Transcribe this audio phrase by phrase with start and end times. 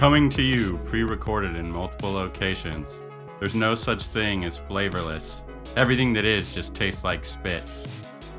[0.00, 2.88] Coming to you, pre recorded in multiple locations.
[3.38, 5.44] There's no such thing as flavorless.
[5.76, 7.70] Everything that is just tastes like spit.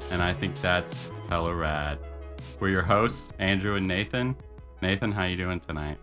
[0.09, 1.99] And I think that's hella rad.
[2.59, 4.35] We're your hosts, Andrew and Nathan.
[4.81, 5.99] Nathan, how you doing tonight?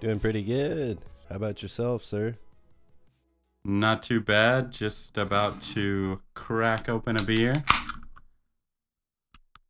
[0.00, 0.98] Doing pretty good.
[1.28, 2.34] How about yourself, sir?
[3.64, 4.72] Not too bad.
[4.72, 7.52] Just about to crack open a beer.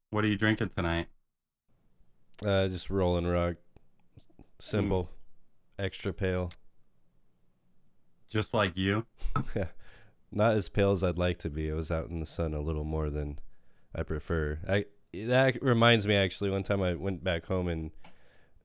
[0.08, 1.08] What are you drinking tonight?
[2.42, 3.56] Uh, just rolling rock.
[4.58, 5.10] Simple.
[5.78, 6.50] Extra pale.
[8.28, 9.06] Just like you?
[9.56, 9.68] yeah.
[10.30, 11.70] Not as pale as I'd like to be.
[11.70, 13.38] I was out in the sun a little more than
[13.94, 14.58] I prefer.
[14.68, 17.90] I that reminds me actually one time I went back home and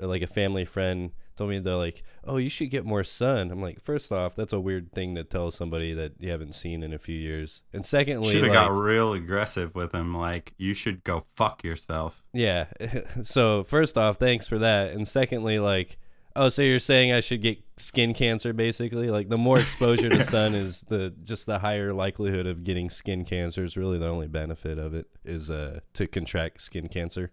[0.01, 3.51] uh, like a family friend told me they're like, "Oh, you should get more sun."
[3.51, 6.83] I'm like, first off, that's a weird thing to tell somebody that you haven't seen
[6.83, 7.63] in a few years.
[7.71, 10.15] And secondly, Should have like, got real aggressive with him.
[10.15, 12.23] Like, you should go fuck yourself.
[12.33, 12.65] Yeah.
[13.23, 14.91] so first off, thanks for that.
[14.91, 15.97] And secondly, like,
[16.35, 19.09] oh, so you're saying I should get skin cancer, basically?
[19.09, 23.25] Like, the more exposure to sun is the just the higher likelihood of getting skin
[23.25, 23.63] cancer.
[23.63, 27.31] Is really the only benefit of it is uh to contract skin cancer.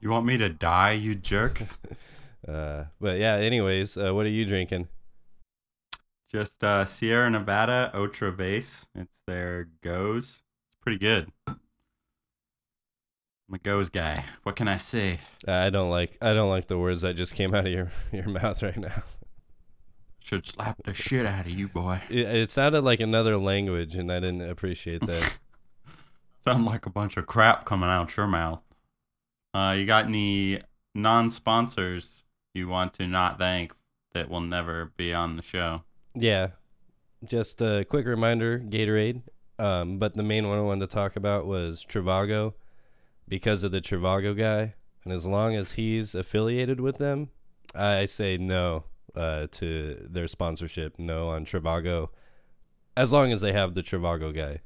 [0.00, 1.62] You want me to die, you jerk?
[2.46, 3.36] Uh, but yeah.
[3.36, 4.86] Anyways, uh, what are you drinking?
[6.30, 8.86] Just uh, Sierra Nevada Otra Vez.
[8.94, 10.18] It's their Gose.
[10.18, 10.42] It's
[10.82, 11.32] pretty good.
[13.48, 14.24] I'm a Gose guy.
[14.42, 15.18] What can I say?
[15.46, 18.28] I don't like I don't like the words that just came out of your your
[18.28, 19.02] mouth right now.
[20.20, 22.00] Should slap the shit out of you, boy.
[22.08, 25.38] It, it sounded like another language, and I didn't appreciate that.
[26.40, 28.60] Sound like a bunch of crap coming out your mouth.
[29.52, 30.60] Uh, you got any
[30.94, 33.74] non-sponsors you want to not thank
[34.12, 35.84] that will never be on the show?
[36.14, 36.48] Yeah.
[37.24, 39.22] Just a quick reminder Gatorade.
[39.58, 42.54] Um, but the main one I wanted to talk about was Trivago
[43.28, 44.74] because of the Trivago guy.
[45.04, 47.28] And as long as he's affiliated with them,
[47.74, 52.08] I say no uh, to their sponsorship, no on Trivago,
[52.96, 54.60] as long as they have the Trivago guy.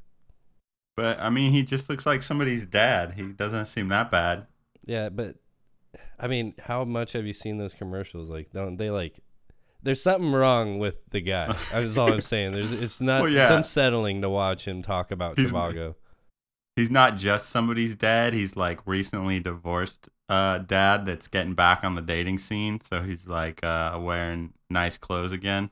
[0.97, 3.15] But I mean, he just looks like somebody's dad.
[3.17, 4.47] He doesn't seem that bad.
[4.85, 5.37] Yeah, but
[6.19, 8.31] I mean, how much have you seen those commercials?
[8.31, 9.21] Like, don't they like?
[9.83, 11.55] There's something wrong with the guy.
[11.73, 12.53] That's all I'm saying.
[12.53, 13.23] There's, it's not.
[13.23, 15.95] Well, It's unsettling to watch him talk about He's- Trivago.
[16.79, 18.35] He's not just somebody's dad.
[18.35, 22.81] He's like recently divorced uh, dad that's getting back on the dating scene.
[22.81, 25.71] So he's like uh, wearing nice clothes again.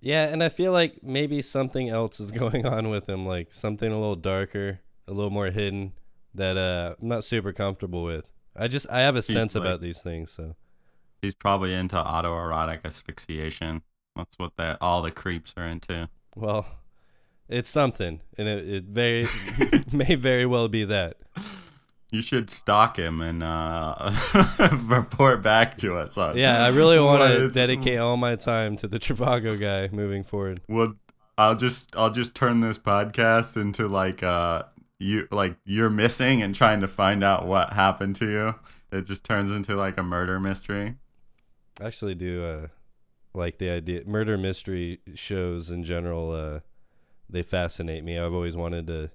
[0.00, 3.90] Yeah, and I feel like maybe something else is going on with him, like something
[3.90, 5.94] a little darker, a little more hidden
[6.32, 8.30] that uh, I'm not super comfortable with.
[8.54, 10.54] I just I have a sense like- about these things, so
[11.22, 13.82] He's probably into autoerotic asphyxiation.
[14.14, 16.08] That's what that all the creeps are into.
[16.36, 16.66] well,
[17.48, 19.26] it's something, and it, it very
[19.92, 21.16] may very well be that.
[22.10, 24.12] You should stalk him and uh,
[24.82, 26.16] report back to us.
[26.16, 30.22] On Yeah, I really want to dedicate all my time to the Trivago guy moving
[30.22, 30.60] forward.
[30.68, 30.94] Well,
[31.36, 34.62] I'll just I'll just turn this podcast into like uh
[34.98, 38.54] you like you're missing and trying to find out what happened to you.
[38.96, 40.94] It just turns into like a murder mystery.
[41.80, 42.66] I actually do uh,
[43.34, 46.30] like the idea murder mystery shows in general.
[46.30, 46.60] Uh,
[47.28, 48.18] they fascinate me.
[48.18, 49.10] I've always wanted to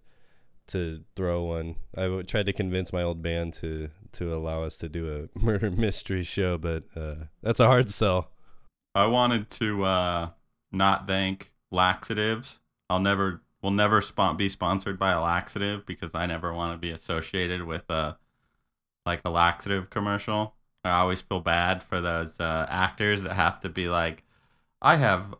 [0.67, 1.75] to throw one.
[1.97, 5.71] I tried to convince my old band to to allow us to do a murder
[5.71, 8.31] mystery show, but uh, that's a hard sell.
[8.93, 10.29] I wanted to uh
[10.71, 12.59] not thank laxatives.
[12.89, 16.77] I'll never will never spon- be sponsored by a laxative because I never want to
[16.77, 18.17] be associated with a
[19.05, 20.55] like a laxative commercial.
[20.83, 24.23] I always feel bad for those uh, actors that have to be like,
[24.81, 25.35] I have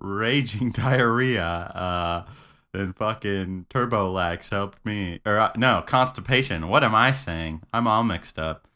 [0.00, 1.44] raging diarrhea.
[1.44, 2.24] Uh,
[2.72, 6.68] and fucking Turbo Lax helped me, or uh, no, constipation.
[6.68, 7.62] What am I saying?
[7.72, 8.66] I'm all mixed up.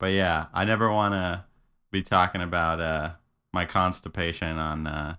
[0.00, 1.44] But yeah, I never want to
[1.92, 3.10] be talking about uh
[3.52, 5.14] my constipation on uh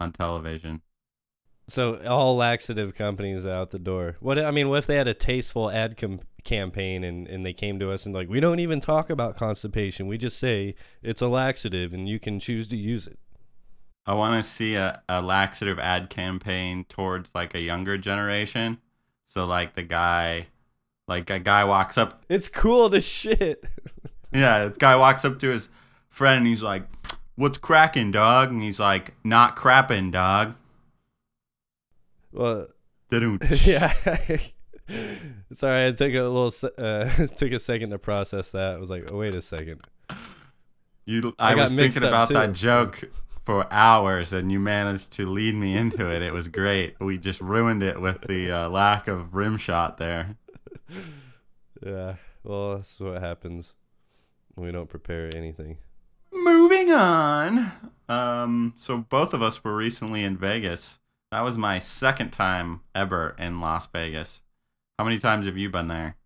[0.00, 0.82] on television.
[1.68, 4.16] So all laxative companies out the door.
[4.20, 7.52] What I mean, what if they had a tasteful ad com- campaign and, and they
[7.52, 10.06] came to us and like, we don't even talk about constipation.
[10.06, 13.18] We just say it's a laxative and you can choose to use it.
[14.08, 18.78] I want to see a, a laxative ad campaign towards like a younger generation.
[19.26, 20.46] So like the guy,
[21.06, 23.62] like a guy walks up, It's cool to shit.
[24.32, 25.68] yeah, this guy walks up to his
[26.08, 26.84] friend and he's like,
[27.36, 30.54] "What's cracking, dog?" And he's like, "Not crapping, dog."
[32.32, 32.68] well,
[33.10, 33.92] Didn't yeah.
[35.52, 38.76] Sorry, I took a little uh, took a second to process that.
[38.76, 39.82] I was like, oh, wait a second.
[41.04, 43.10] You, I I, was thinking about that joke
[43.48, 46.20] for hours, and you managed to lead me into it.
[46.20, 47.00] It was great.
[47.00, 50.36] We just ruined it with the uh, lack of rim shot there.
[51.82, 52.16] Yeah.
[52.44, 53.72] Well, that's what happens
[54.54, 55.78] when we don't prepare anything.
[56.30, 57.72] Moving on.
[58.06, 60.98] Um, so both of us were recently in Vegas.
[61.32, 64.42] That was my second time ever in Las Vegas.
[64.98, 66.16] How many times have you been there?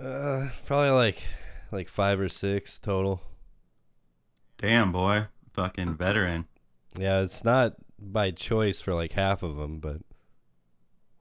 [0.00, 1.24] Uh, probably like
[1.72, 3.22] like five or six total.
[4.58, 5.26] Damn, boy.
[5.52, 6.46] Fucking veteran.
[6.98, 9.98] Yeah, it's not by choice for like half of them, but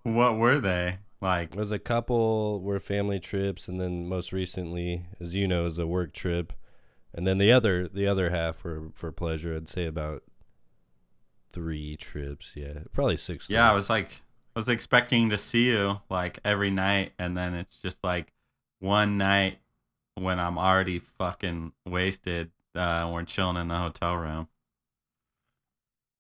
[0.04, 1.00] What were they?
[1.22, 5.78] Like, there's a couple were family trips, and then most recently, as you know, is
[5.78, 6.54] a work trip,
[7.14, 9.56] and then the other the other half were for pleasure.
[9.56, 10.24] I'd say about
[11.52, 12.54] three trips.
[12.56, 13.50] Yeah, probably six.
[13.50, 14.22] yeah, I was like,
[14.56, 18.32] I was expecting to see you like every night, and then it's just like
[18.80, 19.60] one night
[20.16, 22.52] when I'm already fucking wasted.
[22.80, 24.48] Uh, we're chilling in the hotel room.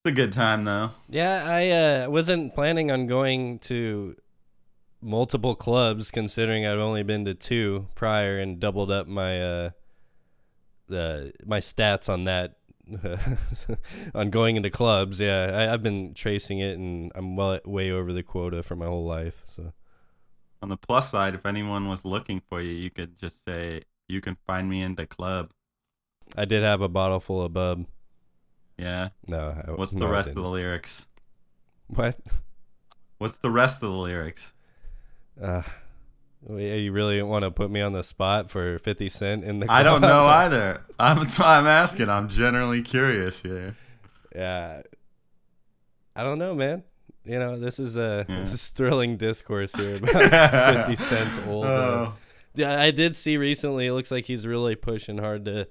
[0.03, 0.91] It's a good time though.
[1.09, 4.17] Yeah, I uh, wasn't planning on going to
[5.01, 9.69] multiple clubs, considering I'd only been to two prior and doubled up my uh,
[10.87, 12.57] the my stats on that
[14.13, 15.21] on going into clubs.
[15.21, 18.85] Yeah, I, I've been tracing it, and I'm well way over the quota for my
[18.85, 19.43] whole life.
[19.55, 19.71] So
[20.61, 24.19] On the plus side, if anyone was looking for you, you could just say you
[24.19, 25.51] can find me in the club.
[26.35, 27.85] I did have a bottle full of bub.
[28.77, 29.09] Yeah.
[29.27, 31.07] No, I, What's no, the rest of the lyrics?
[31.87, 32.17] what?
[33.17, 34.53] What's the rest of the lyrics?
[35.41, 35.63] Uh,
[36.47, 39.69] you really want to put me on the spot for Fifty Cent in the?
[39.71, 40.81] I don't know either.
[40.99, 42.09] I'm, that's why I'm asking.
[42.09, 43.75] I'm generally curious here.
[44.35, 44.83] Yeah.
[46.15, 46.83] I don't know, man.
[47.25, 48.41] You know, this is a Yeah.
[48.41, 51.65] this is thrilling discourse here about 50 Cent's old.
[51.65, 51.69] Uh,
[52.11, 52.13] Oh.
[52.55, 53.87] yeah, I did see recently.
[53.87, 55.67] It looks like he's really pushing hard to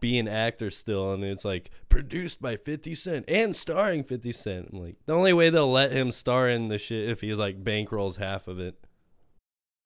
[0.00, 4.70] be an actor still, and it's like produced by 50 Cent and starring 50 Cent.
[4.72, 7.64] I'm like, the only way they'll let him star in the shit if he like
[7.64, 8.76] bankrolls half of it.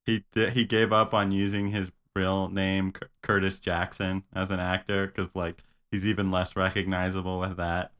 [0.06, 5.06] he he gave up on using his real name Cur- Curtis Jackson as an actor
[5.06, 7.92] because like he's even less recognizable with that.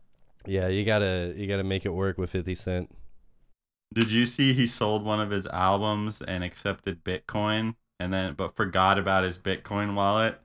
[0.47, 2.91] Yeah, you gotta you gotta make it work with 50 Cent.
[3.93, 8.57] Did you see he sold one of his albums and accepted Bitcoin and then but
[8.57, 10.41] forgot about his Bitcoin wallet?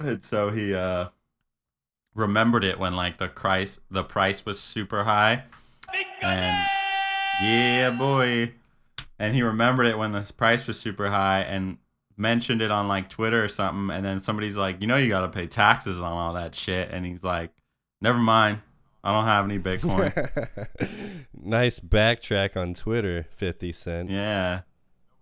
[0.00, 1.08] And so he uh
[2.14, 5.44] remembered it when like the price the price was super high.
[6.22, 6.56] And
[7.42, 8.52] yeah, boy.
[9.18, 11.78] And he remembered it when the price was super high and
[12.16, 15.20] mentioned it on like Twitter or something and then somebody's like, "You know you got
[15.20, 17.50] to pay taxes on all that shit." And he's like,
[18.00, 18.60] "Never mind.
[19.02, 20.12] I don't have any Bitcoin."
[21.34, 24.10] nice backtrack on Twitter, 50 Cent.
[24.10, 24.62] Yeah.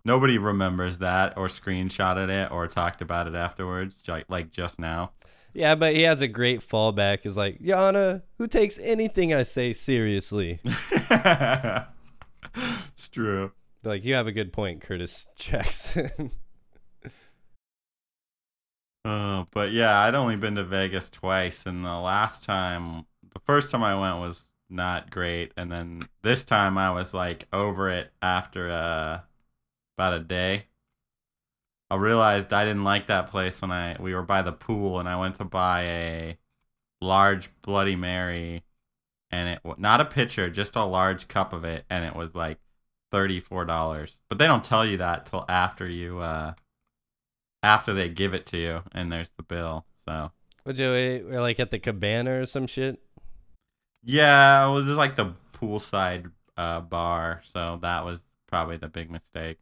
[0.07, 5.11] Nobody remembers that or screenshotted it or talked about it afterwards, like just now.
[5.53, 7.27] Yeah, but he has a great fallback.
[7.27, 10.61] Is like Yana, who takes anything I say seriously.
[10.65, 11.89] it's
[13.11, 13.51] true.
[13.83, 16.31] like you have a good point, Curtis Jackson.
[19.05, 23.73] Uh, but yeah, I'd only been to Vegas twice, and the last time, the first
[23.73, 28.13] time I went was not great, and then this time I was like over it
[28.23, 29.23] after uh
[29.97, 30.67] about a day.
[31.91, 35.09] I realized I didn't like that place when I we were by the pool, and
[35.09, 36.39] I went to buy a
[37.01, 38.65] large Bloody Mary,
[39.31, 42.59] and it not a pitcher, just a large cup of it, and it was like
[43.13, 44.21] thirty four dollars.
[44.29, 46.55] But they don't tell you that till after you uh
[47.63, 49.87] after they give it to you and there's the bill.
[50.05, 50.31] So
[50.65, 50.89] Would you
[51.29, 52.99] we're like at the cabana or some shit?
[54.03, 59.59] yeah, well, there's like the poolside uh, bar, so that was probably the big mistake.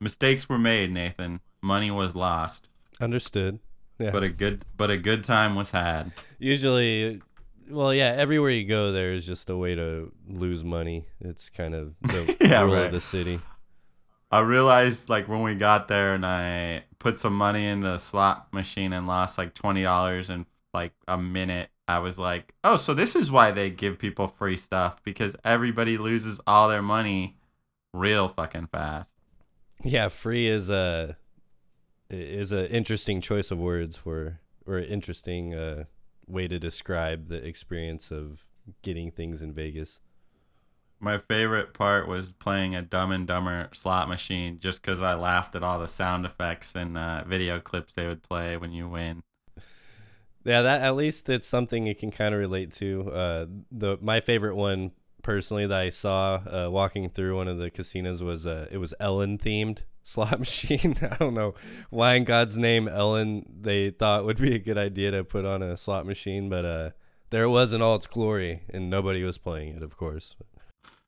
[0.00, 1.40] Mistakes were made, Nathan.
[1.60, 2.68] Money was lost,
[3.00, 3.58] Understood.
[3.98, 4.10] Yeah.
[4.10, 6.12] but a good but a good time was had.
[6.38, 7.20] Usually,
[7.68, 8.14] well, yeah.
[8.16, 11.06] Everywhere you go, there is just a way to lose money.
[11.20, 12.86] It's kind of the Yeah, rule right.
[12.86, 13.40] of the city.
[14.30, 18.52] I realized like when we got there and I put some money in the slot
[18.52, 21.70] machine and lost like twenty dollars in like a minute.
[21.88, 25.96] I was like, oh, so this is why they give people free stuff because everybody
[25.96, 27.38] loses all their money
[27.94, 29.10] real fucking fast.
[29.84, 31.16] Yeah, free is a
[32.10, 35.84] is a interesting choice of words for or interesting uh,
[36.26, 38.44] way to describe the experience of
[38.82, 40.00] getting things in Vegas.
[41.00, 45.54] My favorite part was playing a Dumb and Dumber slot machine just because I laughed
[45.54, 49.22] at all the sound effects and uh, video clips they would play when you win.
[50.44, 53.10] Yeah, that at least it's something you can kind of relate to.
[53.12, 57.70] Uh, the my favorite one personally that I saw uh, walking through one of the
[57.70, 60.96] casinos was uh, it was Ellen themed slot machine.
[61.10, 61.54] I don't know
[61.90, 65.62] why in God's name Ellen they thought would be a good idea to put on
[65.62, 66.90] a slot machine, but uh,
[67.30, 70.34] there it was in all its glory, and nobody was playing it, of course.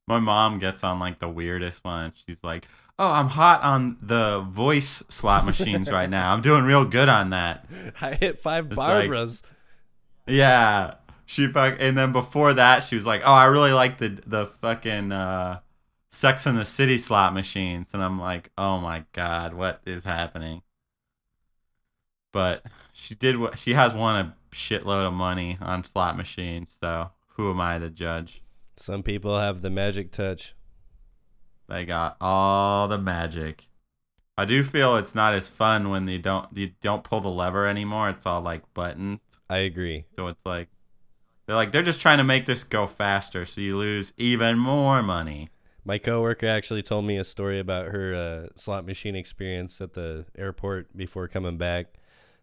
[0.06, 2.12] My mom gets on like the weirdest one.
[2.14, 2.66] She's like,
[2.98, 6.32] "Oh, I'm hot on the voice slot machines right now.
[6.34, 7.66] I'm doing real good on that."
[8.00, 9.42] I hit five It's like- Barbaras.
[10.26, 10.94] Yeah.
[11.30, 14.46] She fuck and then before that she was like, "Oh, I really like the the
[14.46, 15.60] fucking uh
[16.10, 20.62] Sex in the City slot machines." And I'm like, "Oh my god, what is happening?"
[22.32, 27.12] But she did what she has won a shitload of money on slot machines, so
[27.36, 28.42] who am I to judge?
[28.76, 30.56] Some people have the magic touch.
[31.68, 33.68] They got all the magic.
[34.36, 37.68] I do feel it's not as fun when they don't you don't pull the lever
[37.68, 38.10] anymore.
[38.10, 39.20] It's all like buttons.
[39.48, 40.06] I agree.
[40.16, 40.70] So it's like
[41.50, 45.02] they're like they're just trying to make this go faster, so you lose even more
[45.02, 45.48] money.
[45.84, 50.26] My coworker actually told me a story about her uh, slot machine experience at the
[50.38, 51.86] airport before coming back.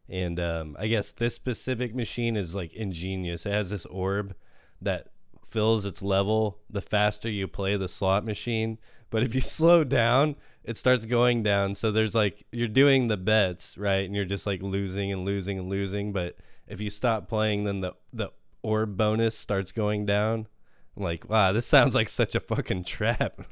[0.09, 3.45] And um, I guess this specific machine is like ingenious.
[3.45, 4.35] It has this orb
[4.81, 5.07] that
[5.47, 8.77] fills its level the faster you play the slot machine.
[9.09, 10.35] But if you slow down,
[10.65, 11.75] it starts going down.
[11.75, 14.05] So there's like you're doing the bets, right?
[14.05, 16.11] And you're just like losing and losing and losing.
[16.11, 16.35] But
[16.67, 20.47] if you stop playing, then the the orb bonus starts going down.
[20.95, 23.41] I'm like, wow, this sounds like such a fucking trap.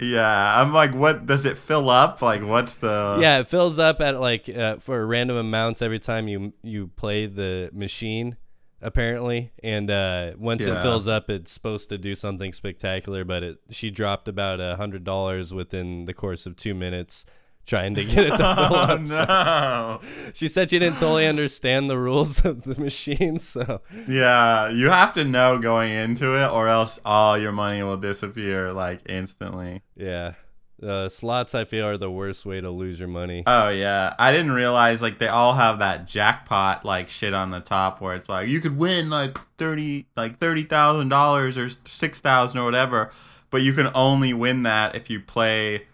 [0.00, 2.20] Yeah, I'm like, what does it fill up?
[2.20, 3.18] Like, what's the?
[3.20, 7.26] yeah, it fills up at like uh, for random amounts every time you you play
[7.26, 8.36] the machine,
[8.82, 9.52] apparently.
[9.62, 13.24] And uh, once it fills up, it's supposed to do something spectacular.
[13.24, 17.24] But it she dropped about a hundred dollars within the course of two minutes
[17.66, 19.08] trying to get it to fill Oh up.
[19.08, 20.00] So no!
[20.34, 25.14] she said she didn't totally understand the rules of the machine, so Yeah, you have
[25.14, 29.82] to know going into it, or else all your money will disappear like instantly.
[29.96, 30.34] yeah.
[30.82, 33.42] Uh, slots, I feel, are the worst way to lose your money.
[33.46, 37.60] Oh yeah, I didn't realize like they all have that jackpot like shit on the
[37.60, 42.20] top where it's like you could win like thirty like thirty thousand dollars or six
[42.20, 43.10] thousand or whatever,
[43.50, 45.86] but you can only win that if you play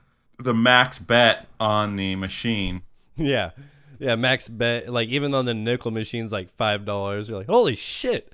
[0.43, 2.83] the max bet on the machine.
[3.17, 3.51] Yeah.
[3.99, 7.77] Yeah, max bet like even though the nickel machine's like five dollars, you're like, holy
[7.77, 8.33] shit.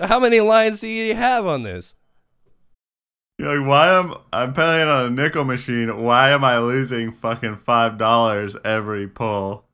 [0.00, 1.94] How many lines do you have on this?
[3.38, 6.02] You're like, why am I'm playing on a nickel machine?
[6.02, 9.64] Why am I losing fucking five dollars every pull?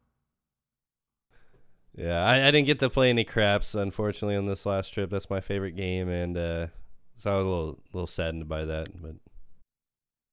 [1.95, 5.11] Yeah, I, I didn't get to play any craps, unfortunately, on this last trip.
[5.11, 6.67] That's my favorite game and uh
[7.19, 8.89] so I was a little little saddened by that.
[9.03, 9.17] But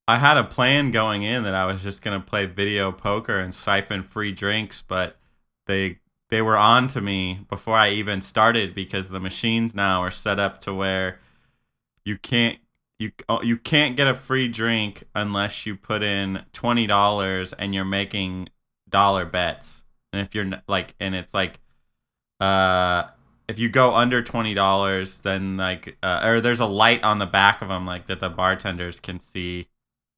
[0.08, 3.54] I had a plan going in that I was just gonna play video poker and
[3.54, 5.18] siphon free drinks, but
[5.66, 5.98] they
[6.30, 10.38] they were on to me before I even started because the machines now are set
[10.38, 11.20] up to where
[12.06, 12.58] you can't
[12.98, 17.74] you oh, you can't get a free drink unless you put in twenty dollars and
[17.74, 18.48] you're making
[18.88, 19.84] dollar bets.
[20.14, 21.60] And if you're like, and it's like,
[22.40, 23.04] uh,
[23.46, 27.26] if you go under twenty dollars, then like, uh, or there's a light on the
[27.26, 29.68] back of them like that the bartenders can see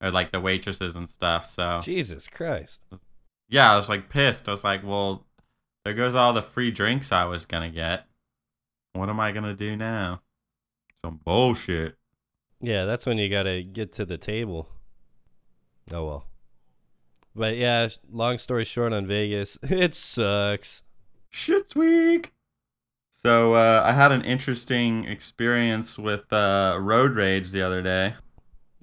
[0.02, 1.47] or like the waitresses and stuff.
[1.47, 2.83] So Jesus Christ.
[3.49, 4.49] yeah, I was like pissed.
[4.49, 5.26] I was like, well,
[5.85, 8.07] there goes all the free drinks I was gonna get.
[8.92, 10.23] What am I gonna do now?
[11.02, 11.97] Some bullshit.
[12.61, 14.69] Yeah, that's when you gotta get to the table.
[15.92, 16.25] Oh well.
[17.35, 20.83] But yeah, long story short on Vegas, it sucks.
[21.30, 22.33] Shit's weak.
[23.12, 28.14] So uh, I had an interesting experience with uh, road rage the other day.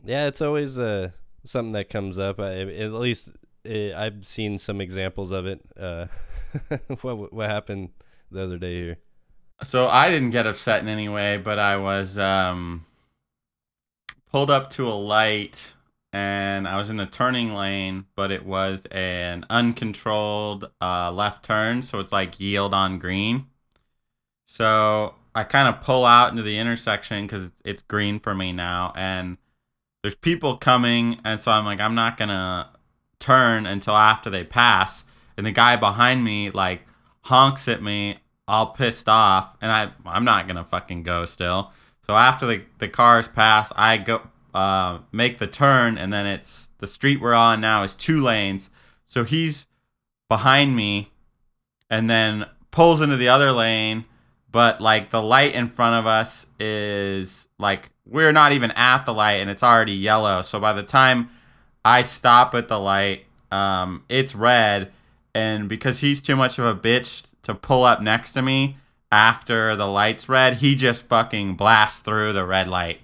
[0.07, 1.09] Yeah, it's always uh,
[1.43, 2.39] something that comes up.
[2.39, 3.29] I, at least
[3.69, 5.59] uh, I've seen some examples of it.
[5.77, 6.07] Uh,
[7.01, 7.89] what what happened
[8.31, 8.97] the other day here?
[9.63, 12.85] So I didn't get upset in any way, but I was um,
[14.31, 15.73] pulled up to a light
[16.13, 21.81] and I was in the turning lane, but it was an uncontrolled uh, left turn,
[21.81, 23.47] so it's like yield on green.
[24.45, 28.93] So I kind of pull out into the intersection because it's green for me now,
[28.95, 29.37] and
[30.01, 32.69] there's people coming, and so I'm like, I'm not gonna
[33.19, 35.05] turn until after they pass.
[35.35, 36.81] And the guy behind me like
[37.21, 41.71] honks at me, all pissed off, and I I'm not gonna fucking go still.
[42.05, 44.21] So after the the cars pass, I go
[44.53, 48.69] uh, make the turn, and then it's the street we're on now is two lanes.
[49.05, 49.67] So he's
[50.29, 51.11] behind me,
[51.89, 54.05] and then pulls into the other lane.
[54.57, 59.13] But like the light in front of us is like we're not even at the
[59.13, 60.41] light, and it's already yellow.
[60.41, 61.29] So by the time
[61.85, 64.91] I stop at the light, um, it's red,
[65.35, 68.77] and because he's too much of a bitch to pull up next to me
[69.11, 73.01] after the light's red, he just fucking blasts through the red light.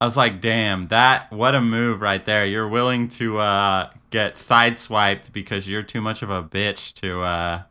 [0.00, 2.46] I was like, damn, that what a move right there.
[2.46, 7.62] You're willing to uh, get sideswiped because you're too much of a bitch to uh,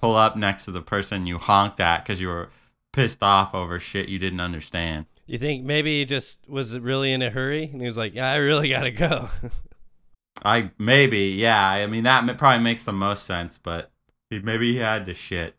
[0.00, 2.50] pull up next to the person you honked at because you were
[2.92, 5.06] pissed off over shit you didn't understand.
[5.26, 8.30] You think maybe he just was really in a hurry and he was like, "Yeah,
[8.30, 9.28] I really gotta go."
[10.44, 11.68] I maybe, yeah.
[11.68, 13.90] I mean, that probably makes the most sense, but
[14.30, 15.56] he, maybe he had to shit.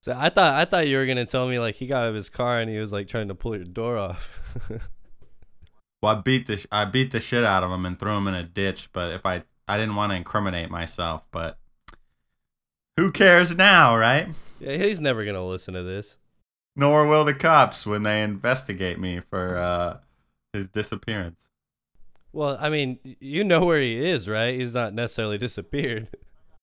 [0.00, 2.14] so I thought I thought you were gonna tell me like he got out of
[2.14, 4.40] his car and he was like trying to pull your door off.
[6.04, 8.34] Well, I beat the I beat the shit out of him and threw him in
[8.34, 8.90] a ditch.
[8.92, 11.56] But if I I didn't want to incriminate myself, but
[12.96, 14.28] who cares now, right?
[14.60, 16.16] yeah, he's never gonna listen to this.
[16.76, 19.98] Nor will the cops when they investigate me for uh,
[20.52, 21.48] his disappearance.
[22.32, 24.54] Well, I mean, you know where he is, right?
[24.54, 26.08] He's not necessarily disappeared.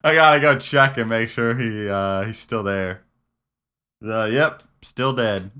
[0.04, 3.04] I gotta go check and make sure he uh, he's still there.
[4.04, 5.50] Uh, yep, still dead.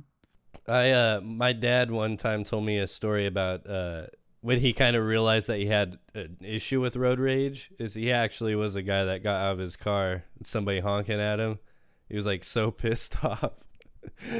[0.68, 4.06] I uh my dad one time told me a story about uh
[4.42, 8.12] when he kind of realized that he had an issue with road rage is he
[8.12, 11.60] actually was a guy that got out of his car and somebody honking at him.
[12.08, 13.52] He was like so pissed off.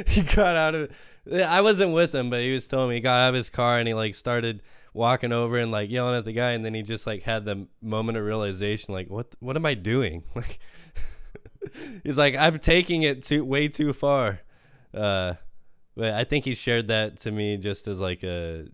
[0.06, 0.90] he got out of
[1.32, 3.78] I wasn't with him, but he was telling me he got out of his car
[3.78, 4.60] and he like started
[4.92, 7.68] walking over and like yelling at the guy and then he just like had the
[7.80, 10.24] moment of realization like what what am I doing?
[10.34, 10.58] Like
[12.02, 14.40] he's like I'm taking it too way too far.
[14.92, 15.34] Uh
[15.96, 18.66] but I think he shared that to me just as like a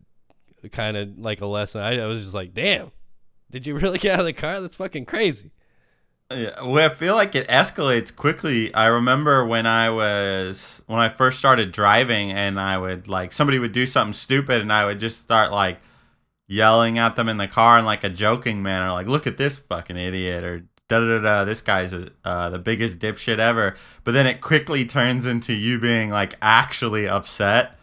[0.73, 1.81] kind of like a lesson.
[1.81, 2.91] I, I was just like, damn,
[3.51, 4.61] did you really get out of the car?
[4.61, 5.51] That's fucking crazy.
[6.31, 8.73] Yeah, well, I feel like it escalates quickly.
[8.75, 13.59] I remember when I was when I first started driving, and I would like somebody
[13.59, 15.79] would do something stupid, and I would just start like
[16.47, 19.59] yelling at them in the car in like a joking manner, like "Look at this
[19.59, 23.75] fucking idiot," or "Da da da this guy's a, uh, the biggest dipshit ever."
[24.05, 27.78] But then it quickly turns into you being like actually upset.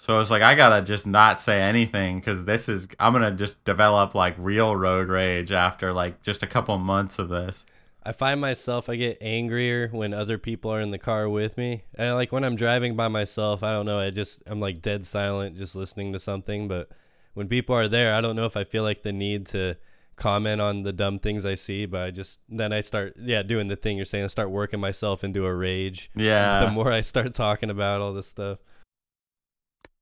[0.00, 3.32] So I was like, I gotta just not say anything because this is I'm gonna
[3.32, 7.66] just develop like real road rage after like just a couple months of this.
[8.02, 11.84] I find myself I get angrier when other people are in the car with me.
[11.94, 15.04] And like when I'm driving by myself, I don't know, I just I'm like dead
[15.04, 16.88] silent just listening to something, but
[17.34, 19.74] when people are there, I don't know if I feel like the need to
[20.16, 23.68] comment on the dumb things I see, but I just then I start yeah, doing
[23.68, 26.10] the thing you're saying, I start working myself into a rage.
[26.16, 26.64] Yeah.
[26.64, 28.60] The more I start talking about all this stuff.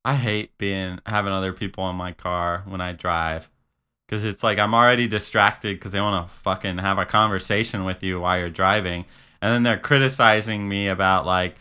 [0.04, 3.50] I hate being having other people in my car when I drive
[4.06, 8.02] because it's like I'm already distracted because they want to fucking have a conversation with
[8.02, 9.04] you while you're driving,
[9.42, 11.56] and then they're criticizing me about like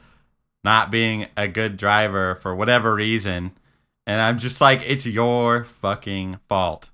[0.64, 3.52] not being a good driver for whatever reason,
[4.06, 6.90] and I'm just like, it's your fucking fault.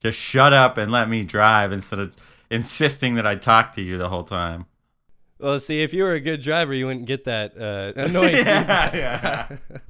[0.00, 2.16] Just shut up and let me drive instead of
[2.50, 4.66] insisting that I talk to you the whole time.
[5.38, 8.96] Well, see, if you were a good driver, you wouldn't get that uh, annoying Yeah,
[8.96, 9.78] yeah.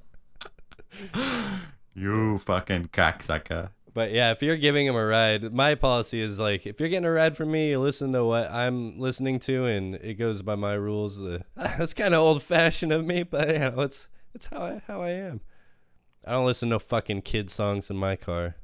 [1.95, 3.71] You fucking cocksucker.
[3.93, 7.05] But yeah, if you're giving him a ride, my policy is like, if you're getting
[7.05, 10.55] a ride from me, you listen to what I'm listening to, and it goes by
[10.55, 11.19] my rules.
[11.57, 15.01] That's kind of old fashioned of me, but you know, it's it's how I how
[15.01, 15.41] I am.
[16.25, 18.55] I don't listen to no fucking kid songs in my car.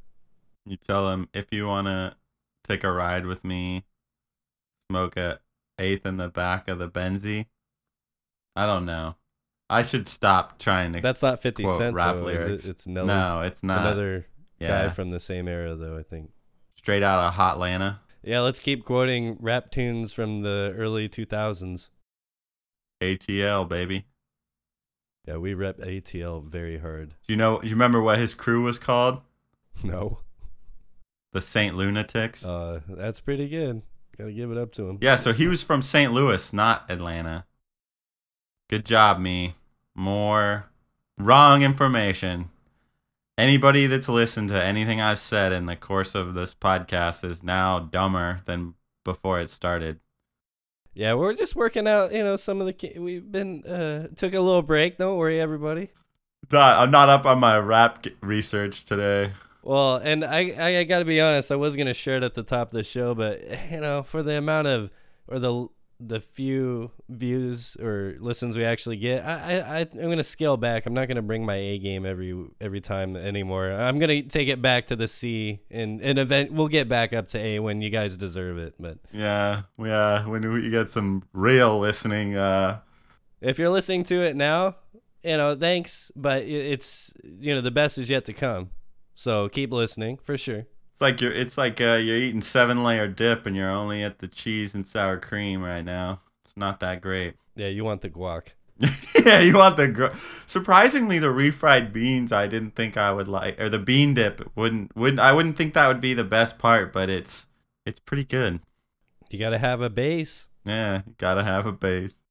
[0.64, 2.14] You tell him if you want to
[2.62, 3.84] take a ride with me,
[4.88, 5.40] smoke a
[5.80, 7.46] eighth in the back of the Benzie.
[8.54, 9.16] I don't know.
[9.70, 12.44] I should stop trying to That's not Fifty quote Cent rap though, is it?
[12.46, 12.64] lyrics.
[12.66, 13.80] It's Nelly, no, it's not.
[13.86, 14.26] another
[14.60, 15.96] guy from the same era though.
[15.96, 16.30] I think.
[16.74, 17.98] straight out of Hotlanta.
[18.22, 21.88] Yeah, let's keep quoting rap tunes from the early 2000s.
[23.02, 24.06] ATL baby.
[25.26, 27.10] Yeah, we rep ATL very hard.
[27.26, 27.62] Do you know?
[27.62, 29.20] You remember what his crew was called?
[29.82, 30.20] No,
[31.32, 32.46] The Saint Lunatics.
[32.46, 33.82] uh, that's pretty good.
[34.16, 34.98] Got to give it up to him.
[35.00, 36.12] Yeah, so he was from St.
[36.12, 37.44] Louis, not Atlanta.
[38.68, 39.56] Good job, me.
[39.94, 40.66] More
[41.18, 42.50] wrong information.
[43.36, 47.78] Anybody that's listened to anything I've said in the course of this podcast is now
[47.78, 48.74] dumber than
[49.04, 50.00] before it started.
[50.94, 52.12] Yeah, we're just working out.
[52.12, 54.96] You know, some of the we've been uh took a little break.
[54.96, 55.90] Don't worry, everybody.
[56.52, 59.32] Not, I'm not up on my rap research today.
[59.62, 61.50] Well, and I, I I gotta be honest.
[61.50, 64.22] I was gonna share it at the top of the show, but you know, for
[64.22, 64.90] the amount of
[65.26, 65.68] or the
[66.00, 70.86] the few views or listens we actually get, I I I'm gonna scale back.
[70.86, 73.70] I'm not gonna bring my A game every every time anymore.
[73.70, 77.28] I'm gonna take it back to the C, and and event we'll get back up
[77.28, 78.74] to A when you guys deserve it.
[78.78, 80.26] But Yeah, yeah.
[80.26, 82.80] When you get some real listening, uh,
[83.40, 84.76] if you're listening to it now,
[85.22, 88.70] you know, thanks, but it's you know the best is yet to come.
[89.14, 90.66] So keep listening for sure.
[90.94, 94.20] It's like you're it's like uh, you're eating seven layer dip and you're only at
[94.20, 96.20] the cheese and sour cream right now.
[96.44, 97.34] It's not that great.
[97.56, 98.50] Yeah, you want the guac.
[99.26, 102.32] yeah, you want the gr- surprisingly the refried beans.
[102.32, 105.74] I didn't think I would like, or the bean dip wouldn't wouldn't I wouldn't think
[105.74, 107.46] that would be the best part, but it's
[107.84, 108.60] it's pretty good.
[109.30, 110.46] You gotta have a base.
[110.64, 112.22] Yeah, you gotta have a base.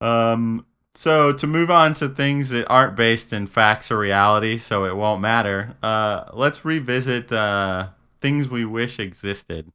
[0.00, 0.64] Um,
[0.94, 4.96] So to move on to things that aren't based in facts or reality, so it
[4.96, 5.76] won't matter.
[5.82, 7.88] Uh, let's revisit uh,
[8.20, 9.72] things we wish existed.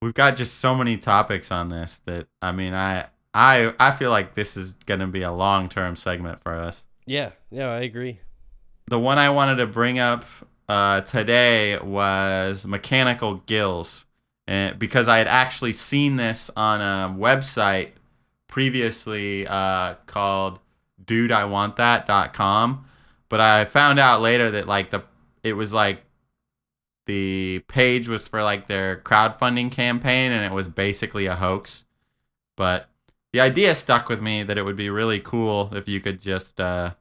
[0.00, 4.10] We've got just so many topics on this that I mean, I I I feel
[4.10, 6.86] like this is gonna be a long term segment for us.
[7.04, 8.20] Yeah, yeah, I agree.
[8.86, 10.24] The one I wanted to bring up
[10.68, 14.06] uh, today was mechanical gills,
[14.46, 17.90] and because I had actually seen this on a website
[18.50, 20.58] previously uh, called
[21.04, 22.84] dudeIwantThat.com,
[23.28, 25.04] but I found out later that like the
[25.42, 26.04] it was like
[27.06, 31.86] the page was for like their crowdfunding campaign and it was basically a hoax.
[32.56, 32.88] But
[33.32, 36.60] the idea stuck with me that it would be really cool if you could just
[36.60, 36.92] uh,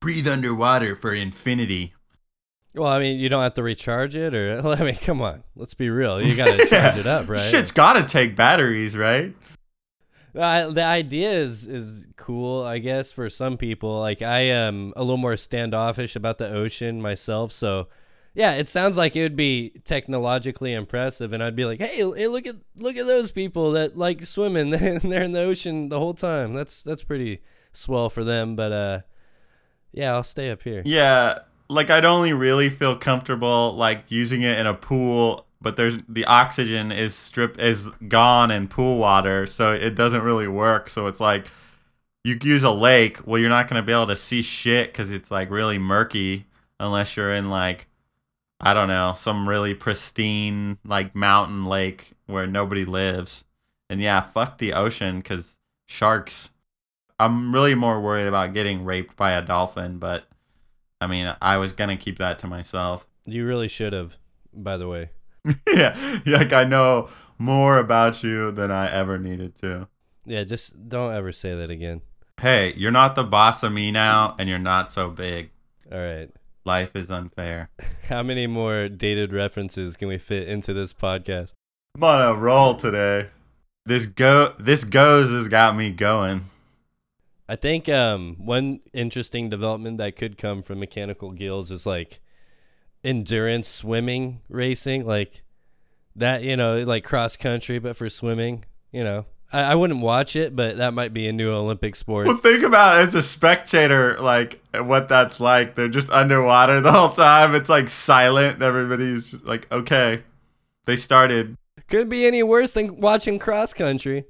[0.00, 1.94] breathe underwater for infinity.
[2.74, 5.74] Well, I mean, you don't have to recharge it, or I mean, come on, let's
[5.74, 6.20] be real.
[6.20, 7.40] You got to charge it up, right?
[7.40, 9.34] Shit's got to take batteries, right?
[10.32, 14.00] The idea is is cool, I guess, for some people.
[14.00, 17.88] Like I am a little more standoffish about the ocean myself, so
[18.34, 22.28] yeah, it sounds like it would be technologically impressive, and I'd be like, hey, hey,
[22.28, 26.14] look at look at those people that like swimming, they're in the ocean the whole
[26.14, 26.54] time.
[26.54, 27.40] That's that's pretty
[27.72, 28.54] swell for them.
[28.54, 29.00] But uh,
[29.92, 30.82] yeah, I'll stay up here.
[30.84, 35.98] Yeah, like I'd only really feel comfortable like using it in a pool but there's
[36.08, 40.88] the oxygen is stripped is gone in pool water so it doesn't really work.
[40.88, 41.48] So it's like
[42.24, 45.10] you use a lake well you're not going to be able to see shit because
[45.10, 46.46] it's like really murky
[46.78, 47.86] unless you're in like
[48.60, 53.44] i don't know some really pristine like mountain lake where nobody lives.
[53.88, 56.50] And yeah fuck the ocean because sharks
[57.18, 60.28] i'm really more worried about getting raped by a dolphin but
[61.00, 63.06] i mean i was going to keep that to myself.
[63.24, 64.16] You really should have
[64.52, 65.10] by the way
[65.74, 69.88] yeah, like I know more about you than I ever needed to.
[70.26, 72.02] Yeah, just don't ever say that again.
[72.40, 75.50] Hey, you're not the boss of me now, and you're not so big.
[75.90, 76.30] All right.
[76.64, 77.70] Life is unfair.
[78.08, 81.52] How many more dated references can we fit into this podcast?
[81.96, 83.28] I'm on a roll today.
[83.86, 86.42] This go this gose has got me going.
[87.48, 92.20] I think um, one interesting development that could come from mechanical gills is like
[93.04, 95.42] endurance swimming racing, like
[96.16, 99.26] that, you know, like cross country, but for swimming, you know.
[99.52, 102.26] I, I wouldn't watch it, but that might be a new Olympic sport.
[102.26, 105.74] Well, think about it as a spectator, like what that's like.
[105.74, 107.54] They're just underwater the whole time.
[107.54, 108.62] It's like silent.
[108.62, 110.22] Everybody's like, okay,
[110.86, 111.56] they started.
[111.88, 114.24] Couldn't be any worse than watching cross country.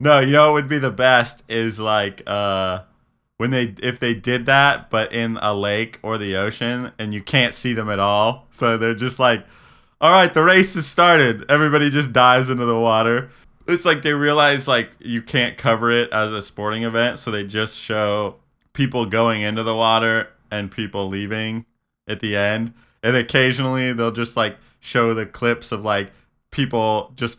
[0.00, 2.80] No, you know what would be the best is like uh
[3.38, 7.22] when they if they did that but in a lake or the ocean and you
[7.22, 8.46] can't see them at all.
[8.50, 9.44] So they're just like
[10.00, 11.50] all right the race has started.
[11.50, 13.30] Everybody just dives into the water.
[13.68, 17.44] It's like they realize like you can't cover it as a sporting event so they
[17.44, 18.36] just show
[18.72, 21.66] people going into the water and people leaving
[22.06, 22.74] at the end.
[23.02, 26.12] And occasionally they'll just like show the clips of like
[26.50, 27.38] people just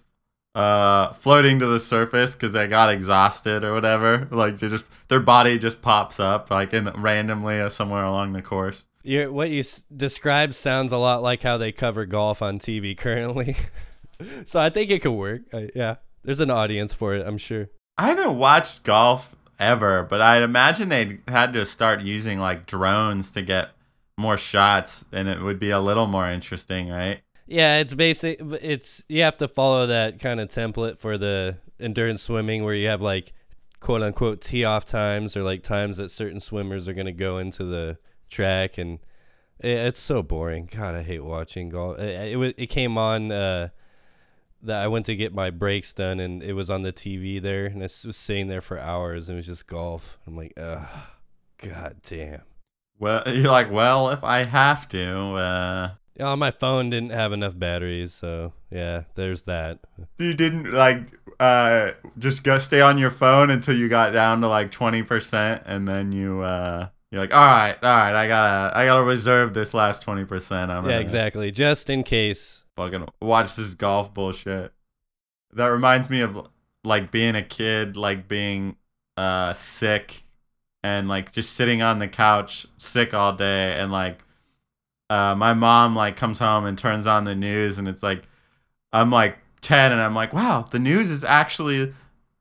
[0.57, 4.27] uh, floating to the surface because they got exhausted or whatever.
[4.31, 8.41] Like they just their body just pops up like in randomly uh, somewhere along the
[8.41, 8.87] course.
[9.03, 12.97] you what you s- described sounds a lot like how they cover golf on TV
[13.05, 13.55] currently.
[14.45, 15.41] so I think it could work.
[15.53, 17.25] I, yeah, there's an audience for it.
[17.25, 17.69] I'm sure.
[17.99, 23.29] I haven't watched golf ever, but I'd imagine they had to start using like drones
[23.33, 23.69] to get
[24.17, 27.21] more shots, and it would be a little more interesting, right?
[27.47, 28.39] Yeah, it's basic.
[28.61, 32.87] It's you have to follow that kind of template for the endurance swimming, where you
[32.87, 33.33] have like
[33.79, 37.63] quote unquote tee off times or like times that certain swimmers are gonna go into
[37.63, 37.97] the
[38.29, 38.99] track, and
[39.59, 40.69] it, it's so boring.
[40.71, 41.97] God, I hate watching golf.
[41.99, 43.69] It it, it came on uh,
[44.61, 47.65] that I went to get my brakes done, and it was on the TV there,
[47.65, 50.19] and I was sitting there for hours, and it was just golf.
[50.27, 50.85] I'm like, ugh,
[51.59, 52.41] god damn.
[52.99, 57.57] Well, you're like, well, if I have to, uh, Yeah, my phone didn't have enough
[57.57, 59.79] batteries, so yeah, there's that.
[60.17, 64.47] you didn't like uh just go stay on your phone until you got down to
[64.47, 68.85] like 20% and then you uh you're like all right all right i gotta i
[68.85, 71.51] gotta reserve this last 20% i'm Yeah, exactly.
[71.51, 72.63] Just in case.
[72.75, 74.73] fucking watch this golf bullshit
[75.53, 76.47] that reminds me of
[76.83, 78.77] like being a kid like being
[79.15, 80.23] uh sick
[80.81, 84.23] and like just sitting on the couch sick all day and like
[85.09, 88.23] uh my mom like comes home and turns on the news and it's like
[88.91, 91.93] I'm like 10 and I'm like wow the news is actually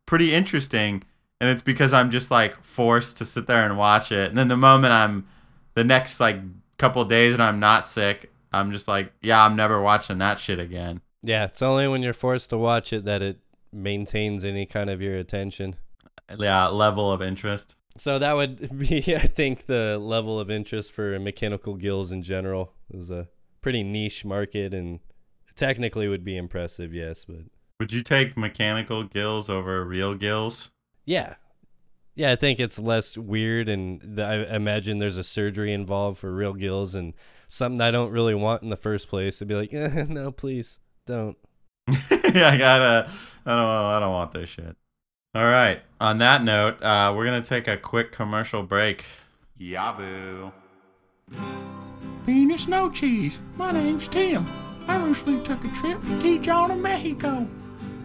[0.07, 1.03] pretty interesting
[1.41, 4.49] and it's because I'm just like forced to sit there and watch it and then
[4.49, 5.27] the moment I'm
[5.75, 6.39] the next like
[6.79, 10.39] couple of days and I'm not sick I'm just like yeah I'm never watching that
[10.39, 13.39] shit again Yeah, it's only when you're forced to watch it that it
[13.73, 15.77] maintains any kind of your attention.
[16.39, 17.75] yeah, level of interest.
[17.99, 22.73] So that would be, I think, the level of interest for mechanical gills in general
[22.91, 23.29] is a
[23.61, 25.01] pretty niche market, and
[25.55, 27.45] technically would be impressive, yes, but
[27.81, 30.71] Would you take mechanical gills over real gills?
[31.05, 31.35] yeah,
[32.15, 36.55] yeah, I think it's less weird, and I imagine there's a surgery involved for real
[36.55, 37.13] gills, and
[37.47, 39.43] something I don't really want in the first place.
[39.43, 41.37] I'd be like, eh, no, please don't.
[41.89, 43.11] yeah, I gotta.
[43.45, 43.69] I don't.
[43.69, 44.77] I don't want this shit.
[45.37, 45.83] All right.
[46.01, 49.05] On that note, uh, we're gonna take a quick commercial break.
[49.61, 50.51] Yaboo.
[52.25, 53.39] Bean and snow cheese.
[53.55, 54.47] My name's Tim.
[54.89, 57.47] I recently took a trip to Tijuana, Mexico.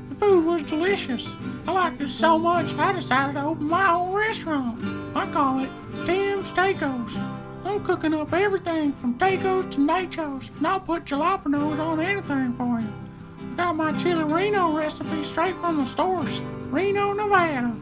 [0.09, 1.37] The food was delicious.
[1.65, 4.83] I liked it so much I decided to open my own restaurant.
[5.15, 5.69] I call it
[6.05, 7.15] Tim's Tacos.
[7.63, 12.81] I'm cooking up everything from tacos to nachos, and I'll put jalapenos on anything for
[12.81, 13.10] you.
[13.57, 17.75] Got my chili Reno recipe straight from the stores, Reno, Nevada.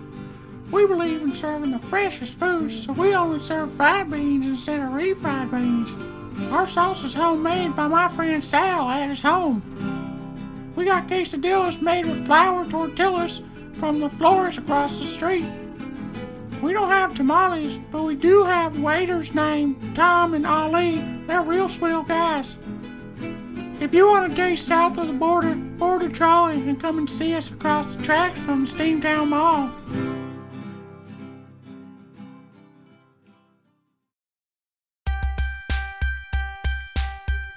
[0.72, 4.90] We believe in serving the freshest foods, so we only serve fried beans instead of
[4.90, 5.96] refried beans.
[6.52, 9.62] Our sauce is homemade by my friend Sal at his home.
[10.76, 13.42] We got quesadillas made with flour tortillas
[13.74, 15.46] from the florist across the street.
[16.62, 21.00] We don't have tamales, but we do have waiters named Tom and Ali.
[21.26, 22.58] They're real swell guys.
[23.82, 27.10] If you want to taste south of the border, board a trolley and come and
[27.10, 29.72] see us across the tracks from Steamtown Mall.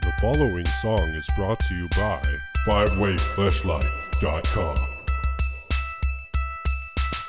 [0.01, 2.23] The following song is brought to you by
[2.69, 4.92] FiveWayFlashlight.com.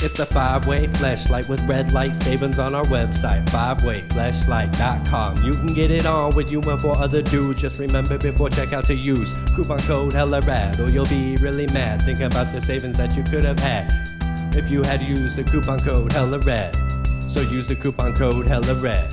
[0.04, 5.46] It's the five way flashlight with red light savings on our website, fivewayflashlight.com.
[5.46, 7.62] You can get it on with you and four other dudes.
[7.62, 12.02] Just remember before checkout to use coupon code hella rad, or you'll be really mad.
[12.02, 13.94] Think about the savings that you could have had
[14.54, 16.76] if you had used the coupon code hella rad.
[17.30, 19.10] So use the coupon code hella rad.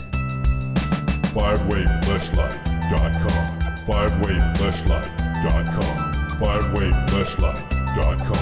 [1.31, 3.61] FiveWayFlashlight.com.
[3.87, 6.12] FiveWayFlashlight.com.
[6.40, 8.40] FiveWayFlashlight.com.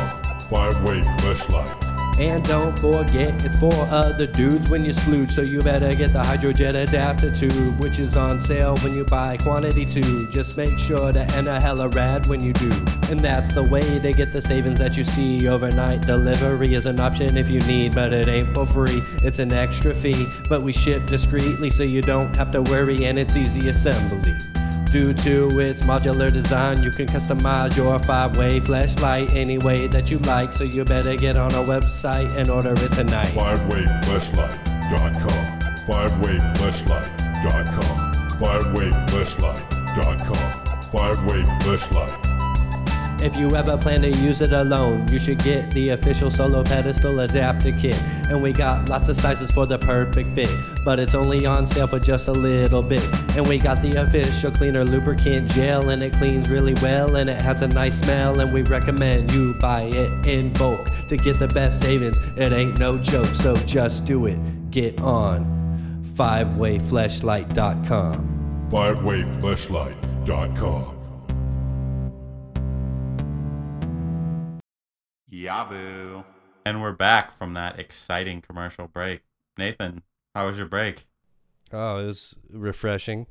[0.49, 1.88] FiveWayFlashlight.
[2.19, 5.31] And don't forget, it's for other dudes when you splooge.
[5.31, 9.37] So you better get the Hydrojet adapter tube, which is on sale when you buy
[9.37, 10.29] quantity two.
[10.33, 12.73] Just make sure to enter hella rad when you do.
[13.09, 15.49] And that's the way to get the savings that you see.
[15.49, 19.01] Overnight delivery is an option if you need, but it ain't for free.
[19.23, 23.17] It's an extra fee, but we ship discreetly so you don't have to worry, and
[23.17, 24.37] it's easy assembly.
[24.91, 30.11] Due to its modular design, you can customize your five way flashlight any way that
[30.11, 30.55] you like.
[30.55, 33.35] So you better get on our website and order it tonight.
[33.35, 35.59] FiveWayFlashlight.com.
[35.87, 38.13] FiveWayFlashlight.com.
[38.41, 40.65] FiveWayFlashlight.com.
[40.91, 42.29] FiveWayFlashlight.
[43.21, 47.19] If you ever plan to use it alone, you should get the official solo pedestal
[47.21, 48.01] adapter kit.
[48.31, 50.49] And we got lots of sizes for the perfect fit,
[50.89, 53.05] but it's only on sale for just a little bit.
[53.37, 57.43] And we got the official cleaner lubricant gel, and it cleans really well, and it
[57.43, 58.41] has a nice smell.
[58.41, 62.17] And we recommend you buy it in bulk to get the best savings.
[62.39, 64.39] It ain't no joke, so just do it.
[64.71, 65.45] Get on
[66.15, 68.71] 5wayflashlight.com.
[68.71, 70.95] FiveWayFlashlight.com.
[75.31, 76.25] Yaboo.
[76.65, 79.21] And we're back from that exciting commercial break.
[79.59, 80.03] Nathan,
[80.39, 81.05] how was your break?
[81.73, 83.27] Oh, it was refreshing.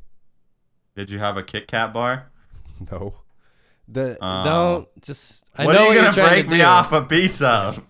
[0.94, 2.30] Did you have a Kit Kat bar?
[2.92, 3.22] No.
[3.88, 4.44] The, Oh.
[4.44, 5.46] don't just.
[5.58, 6.64] I what know are you gonna break me do.
[6.64, 7.82] off a piece of?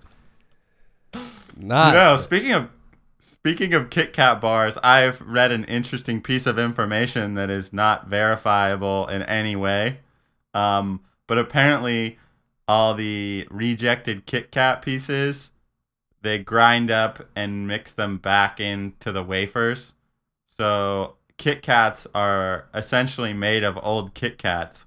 [1.57, 1.93] Not.
[1.95, 2.69] no, speaking of
[3.19, 8.07] speaking of Kit Kat bars, I've read an interesting piece of information that is not
[8.07, 9.99] verifiable in any way.
[10.53, 12.19] Um, but apparently,
[12.67, 15.49] all the rejected Kit Kat pieces
[16.27, 19.93] they grind up and mix them back into the wafers.
[20.47, 24.85] So Kit Kats are essentially made of old Kit Kats,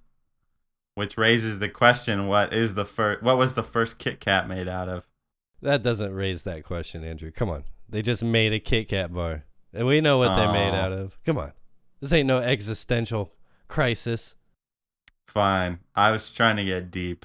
[0.94, 3.22] which raises the question: What is the first?
[3.22, 5.06] What was the first Kit Kat made out of?
[5.62, 7.30] That doesn't raise that question, Andrew.
[7.30, 7.64] Come on.
[7.88, 9.44] They just made a Kit Kat bar.
[9.72, 10.82] And we know what they're made Oh.
[10.84, 11.18] out of.
[11.24, 11.52] Come on.
[12.00, 13.32] This ain't no existential
[13.68, 14.34] crisis.
[15.26, 15.78] Fine.
[15.94, 17.24] I was trying to get deep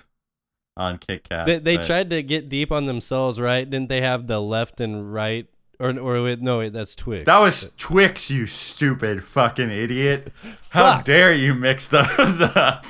[0.77, 1.45] on Kit Kats.
[1.47, 3.69] They, they but- tried to get deep on themselves, right?
[3.69, 5.47] Didn't they have the left and right?
[5.79, 7.25] Or, or wait, no, wait, that's Twix.
[7.25, 10.31] That was Twix, you stupid fucking idiot.
[10.69, 11.03] How Fuck.
[11.05, 12.85] dare you mix those up?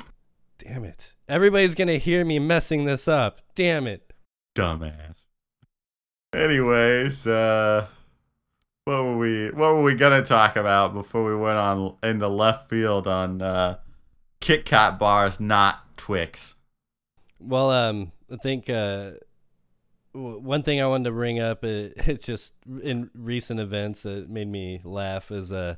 [0.58, 1.12] Damn it.
[1.28, 3.38] Everybody's going to hear me messing this up.
[3.56, 4.12] Damn it.
[4.56, 5.26] Dumbass.
[6.32, 7.86] Anyways, uh
[8.84, 12.28] what were we what were we gonna talk about before we went on in the
[12.28, 13.78] left field on uh
[14.40, 16.54] Kit Kat bars, not Twix?
[17.46, 19.12] Well, um, I think uh,
[20.12, 24.28] w- one thing I wanted to bring up, it, it's just in recent events that
[24.28, 25.76] made me laugh is uh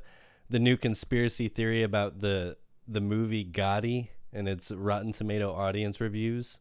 [0.49, 6.59] the new conspiracy theory about the the movie Gotti and its Rotten Tomato audience reviews.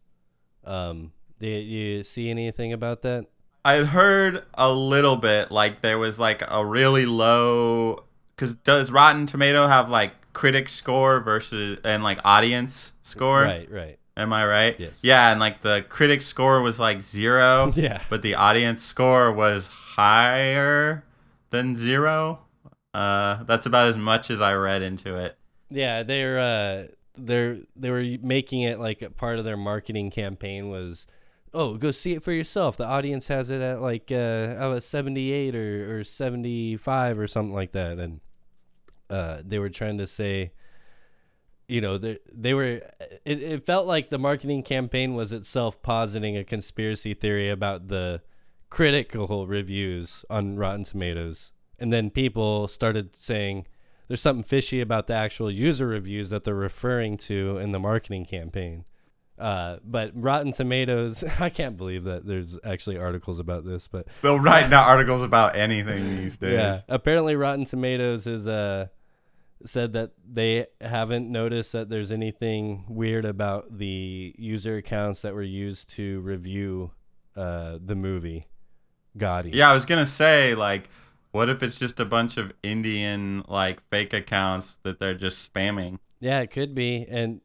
[0.64, 3.27] Um, do you see anything about that?
[3.64, 9.27] I heard a little bit like there was like a really low because does Rotten
[9.27, 13.42] Tomato have like critic score versus and like audience score?
[13.42, 13.98] Right, right.
[14.18, 14.78] Am I right?
[14.78, 15.00] Yes.
[15.02, 17.72] Yeah, and like the critic score was like zero.
[17.78, 18.02] Yeah.
[18.11, 21.04] But the audience score was higher
[21.50, 22.40] than zero.
[22.92, 25.38] Uh, that's about as much as I read into it.
[25.70, 30.68] Yeah, they're uh they're they were making it like a part of their marketing campaign
[30.68, 31.07] was
[31.54, 32.76] oh, go see it for yourself.
[32.76, 37.54] The audience has it at like uh oh, a 78 or or 75 or something
[37.54, 38.20] like that and
[39.11, 40.52] uh they were trying to say
[41.68, 42.81] you know, they they were
[43.24, 48.22] it, it felt like the marketing campaign was itself positing a conspiracy theory about the
[48.70, 51.52] critical reviews on Rotten Tomatoes.
[51.78, 53.66] And then people started saying
[54.09, 58.24] there's something fishy about the actual user reviews that they're referring to in the marketing
[58.24, 58.85] campaign.
[59.38, 64.40] Uh, but Rotten Tomatoes, I can't believe that there's actually articles about this, but They'll
[64.40, 66.54] write now articles about anything these days.
[66.54, 68.88] yeah, apparently Rotten Tomatoes is uh
[69.64, 75.42] said that they haven't noticed that there's anything weird about the user accounts that were
[75.42, 76.92] used to review
[77.37, 78.47] uh the movie
[79.16, 79.51] Gotti.
[79.53, 80.88] Yeah, I was gonna say like,
[81.33, 85.99] what if it's just a bunch of Indian like fake accounts that they're just spamming?
[86.21, 87.07] Yeah, it could be.
[87.09, 87.40] And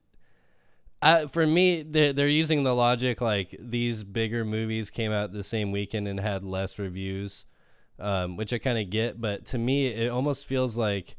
[1.01, 5.43] I, for me, they're, they're using the logic like these bigger movies came out the
[5.43, 7.45] same weekend and had less reviews,
[7.99, 9.19] um, which I kind of get.
[9.19, 11.17] But to me, it almost feels like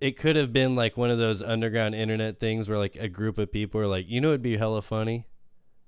[0.00, 3.38] it could have been like one of those underground internet things where like a group
[3.38, 5.26] of people are like, you know, it'd be hella funny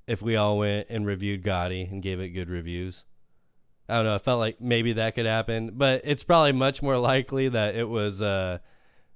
[0.06, 3.04] if we all went and reviewed Gotti and gave it good reviews.
[3.88, 4.14] I don't know.
[4.14, 7.88] I felt like maybe that could happen, but it's probably much more likely that it
[7.88, 8.58] was uh,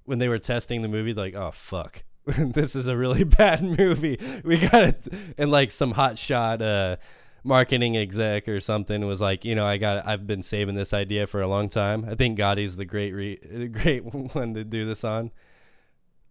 [0.05, 4.19] when they were testing the movie, like, oh fuck, this is a really bad movie.
[4.45, 6.97] We got it, and like some hot shot uh,
[7.45, 11.27] marketing exec or something was like, you know, I got, I've been saving this idea
[11.27, 12.07] for a long time.
[12.09, 15.31] I think Gotti's the great, re- great one to do this on.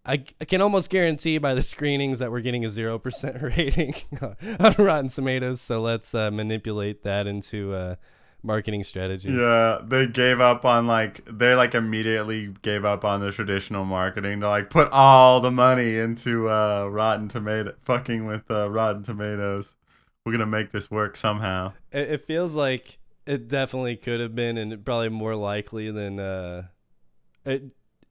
[0.04, 3.94] I, I can almost guarantee by the screenings that we're getting a zero percent rating
[4.20, 5.62] on Rotten Tomatoes.
[5.62, 7.96] So let's uh, manipulate that into uh,
[8.42, 9.30] marketing strategy.
[9.30, 14.40] Yeah, they gave up on like they like immediately gave up on the traditional marketing.
[14.40, 19.76] They like put all the money into uh, Rotten Tomato, fucking with uh, Rotten Tomatoes.
[20.26, 21.74] We're gonna make this work somehow.
[21.92, 26.64] It, it feels like it definitely could have been, and probably more likely than uh,
[27.46, 27.64] it.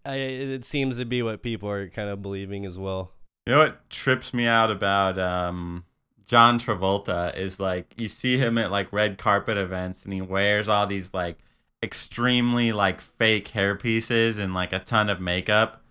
[0.04, 3.12] I, it seems to be what people are kind of believing as well.
[3.46, 5.84] You know what trips me out about um,
[6.30, 10.68] John Travolta is like you see him at like red carpet events and he wears
[10.68, 11.38] all these like
[11.82, 15.82] extremely like fake hair pieces and like a ton of makeup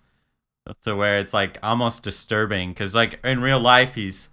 [0.86, 4.29] to where it's like almost disturbing cuz like in real life he's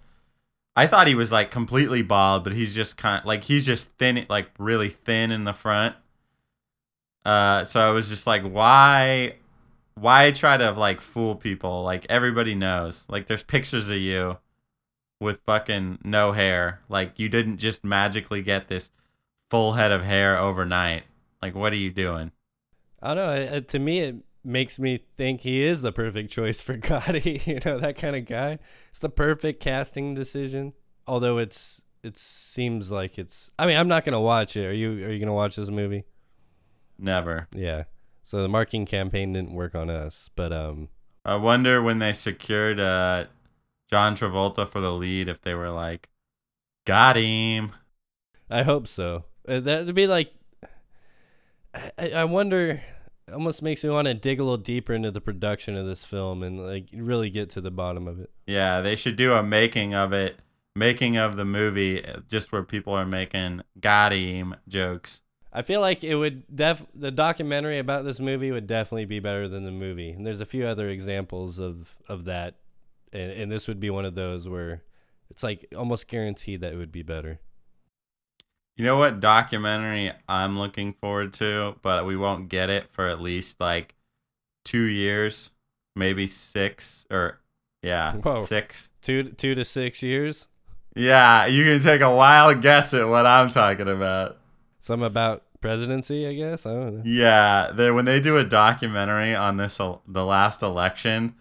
[0.77, 3.89] I thought he was like completely bald but he's just kind of like he's just
[3.97, 5.95] thin like really thin in the front.
[7.25, 9.37] Uh so I was just like why
[9.95, 11.81] why try to like fool people?
[11.81, 13.07] Like everybody knows.
[13.09, 14.37] Like there's pictures of you
[15.19, 16.81] with fucking no hair.
[16.89, 18.91] Like you didn't just magically get this
[19.49, 21.05] full head of hair overnight.
[21.41, 22.31] Like what are you doing?
[23.01, 23.59] I don't know.
[23.59, 27.45] To me, it makes me think he is the perfect choice for Gotti.
[27.45, 28.59] you know, that kind of guy.
[28.89, 30.73] It's the perfect casting decision.
[31.05, 33.49] Although it's it seems like it's.
[33.57, 34.65] I mean, I'm not gonna watch it.
[34.65, 35.05] Are you?
[35.05, 36.03] Are you gonna watch this movie?
[36.97, 37.47] Never.
[37.53, 37.83] Yeah.
[38.23, 40.89] So the marketing campaign didn't work on us, but um,
[41.23, 43.25] I wonder when they secured uh
[43.89, 46.09] John Travolta for the lead if they were like
[46.85, 47.71] got him.
[48.49, 49.25] I hope so.
[49.47, 50.33] Uh, That'd be like.
[51.73, 52.81] I, I wonder.
[53.31, 56.43] Almost makes me want to dig a little deeper into the production of this film
[56.43, 58.31] and like really get to the bottom of it.
[58.45, 60.39] Yeah, they should do a making of it,
[60.75, 65.21] making of the movie uh, just where people are making got him jokes.
[65.51, 69.47] I feel like it would def the documentary about this movie would definitely be better
[69.47, 70.11] than the movie.
[70.11, 72.55] And there's a few other examples of of that,
[73.11, 74.83] and, and this would be one of those where
[75.29, 77.39] it's like almost guaranteed that it would be better.
[78.77, 83.19] You know what documentary I'm looking forward to, but we won't get it for at
[83.19, 83.95] least like
[84.63, 85.51] two years,
[85.95, 87.39] maybe six or
[87.81, 88.43] yeah, Whoa.
[88.45, 88.91] six.
[89.01, 90.47] Two two to six years.
[90.95, 94.37] Yeah, you can take a wild guess at what I'm talking about.
[94.79, 96.67] Some about presidency, I guess.
[96.67, 97.01] I don't know.
[97.03, 101.33] Yeah, they when they do a documentary on this the last election,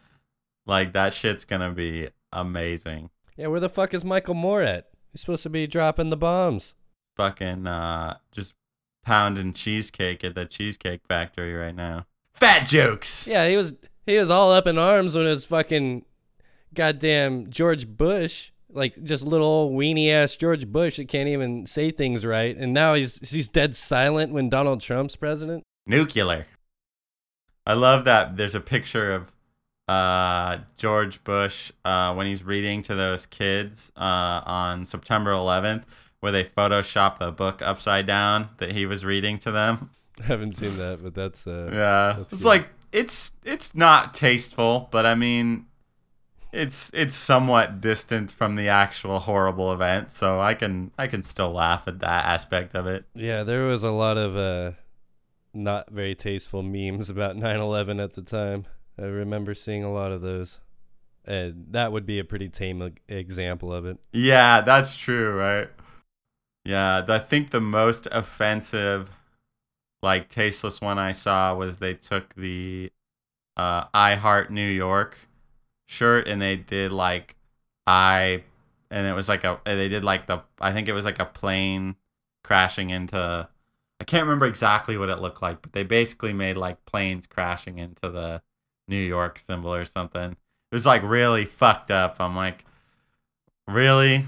[0.65, 3.11] like that shit's gonna be amazing.
[3.37, 4.89] Yeah, where the fuck is Michael Moore at?
[5.13, 6.75] You're supposed to be dropping the bombs.
[7.17, 8.55] Fucking uh, just
[9.03, 12.07] pounding cheesecake at the cheesecake factory right now.
[12.35, 13.27] Fat jokes.
[13.27, 16.05] Yeah, he was he was all up in arms when it was fucking
[16.75, 21.91] goddamn George Bush, like just little old weenie ass George Bush that can't even say
[21.91, 25.65] things right, and now he's he's dead silent when Donald Trump's president.
[25.87, 26.47] Nuclear.
[27.67, 28.37] I love that.
[28.37, 29.33] There's a picture of
[29.89, 35.85] uh, George Bush uh, when he's reading to those kids uh, on September 11th,
[36.21, 39.91] where they Photoshop the book upside down that he was reading to them.
[40.21, 42.49] I haven't seen that, but that's uh Yeah, That's it's good.
[42.49, 45.67] like it's it's not tasteful, but I mean,
[46.53, 51.53] it's it's somewhat distant from the actual horrible event, so I can I can still
[51.53, 53.05] laugh at that aspect of it.
[53.15, 54.73] yeah, there was a lot of uh
[55.53, 58.67] not very tasteful memes about 9/11 at the time.
[58.99, 60.61] I remember seeing a lot of those.
[61.29, 63.99] And that would be a pretty tame example of it.
[64.13, 65.69] Yeah, that's true, right?
[66.67, 69.13] Yeah, I think the most offensive,
[70.03, 72.91] like tasteless one I saw was they took the
[73.57, 75.29] uh, "I Heart New York"
[75.87, 77.37] shirt and they did like
[77.87, 78.43] I,
[78.91, 81.27] and it was like a they did like the I think it was like a
[81.27, 81.97] plane
[82.45, 83.49] crashing into.
[84.01, 87.79] I can't remember exactly what it looked like, but they basically made like planes crashing
[87.79, 88.43] into the
[88.89, 90.33] New York symbol or something.
[90.33, 92.17] It was like really fucked up.
[92.21, 92.65] I'm like,
[93.69, 94.25] really?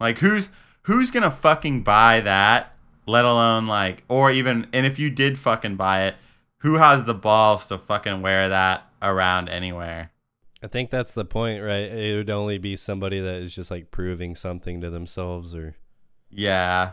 [0.00, 0.50] Like who's
[0.84, 2.74] who's gonna fucking buy that?
[3.06, 6.14] Let alone like, or even, and if you did fucking buy it,
[6.58, 10.10] who has the balls to fucking wear that around anywhere?
[10.62, 11.90] I think that's the point, right?
[11.92, 15.76] It would only be somebody that is just like proving something to themselves or
[16.30, 16.92] Yeah,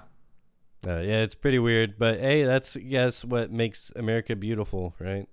[0.86, 5.28] Uh, yeah, it's pretty weird, but hey, that's guess what makes America beautiful, right?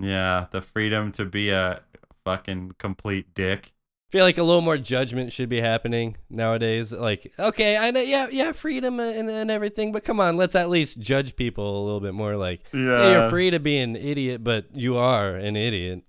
[0.00, 1.82] yeah, the freedom to be a
[2.24, 3.72] fucking complete dick.
[4.16, 6.90] Feel like a little more judgment should be happening nowadays.
[6.90, 10.70] Like, okay, I know, yeah, yeah, freedom and, and everything, but come on, let's at
[10.70, 12.34] least judge people a little bit more.
[12.34, 16.02] Like, yeah, you're free to be an idiot, but you are an idiot.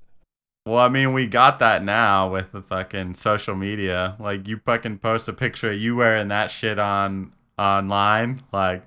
[0.66, 4.16] Well, I mean, we got that now with the fucking social media.
[4.20, 8.84] Like, you fucking post a picture of you wearing that shit on online, like,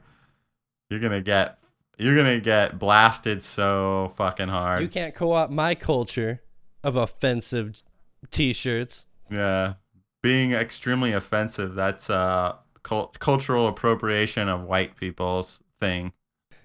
[0.88, 1.58] you're gonna get
[1.98, 4.80] you're gonna get blasted so fucking hard.
[4.80, 6.40] You can't co-opt my culture
[6.82, 7.82] of offensive
[8.30, 9.04] t-shirts.
[9.30, 9.74] Yeah,
[10.22, 11.74] being extremely offensive.
[11.74, 16.12] That's a cult- cultural appropriation of white people's thing.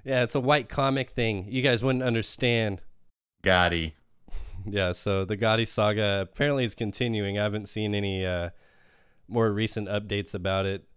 [0.04, 1.48] Yeah, it's a white comic thing.
[1.50, 2.82] You guys wouldn't understand.
[3.44, 3.94] Gotti.
[4.68, 7.38] Yeah, so the Gotti saga apparently is continuing.
[7.38, 8.50] I haven't seen any uh,
[9.28, 10.88] more recent updates about it.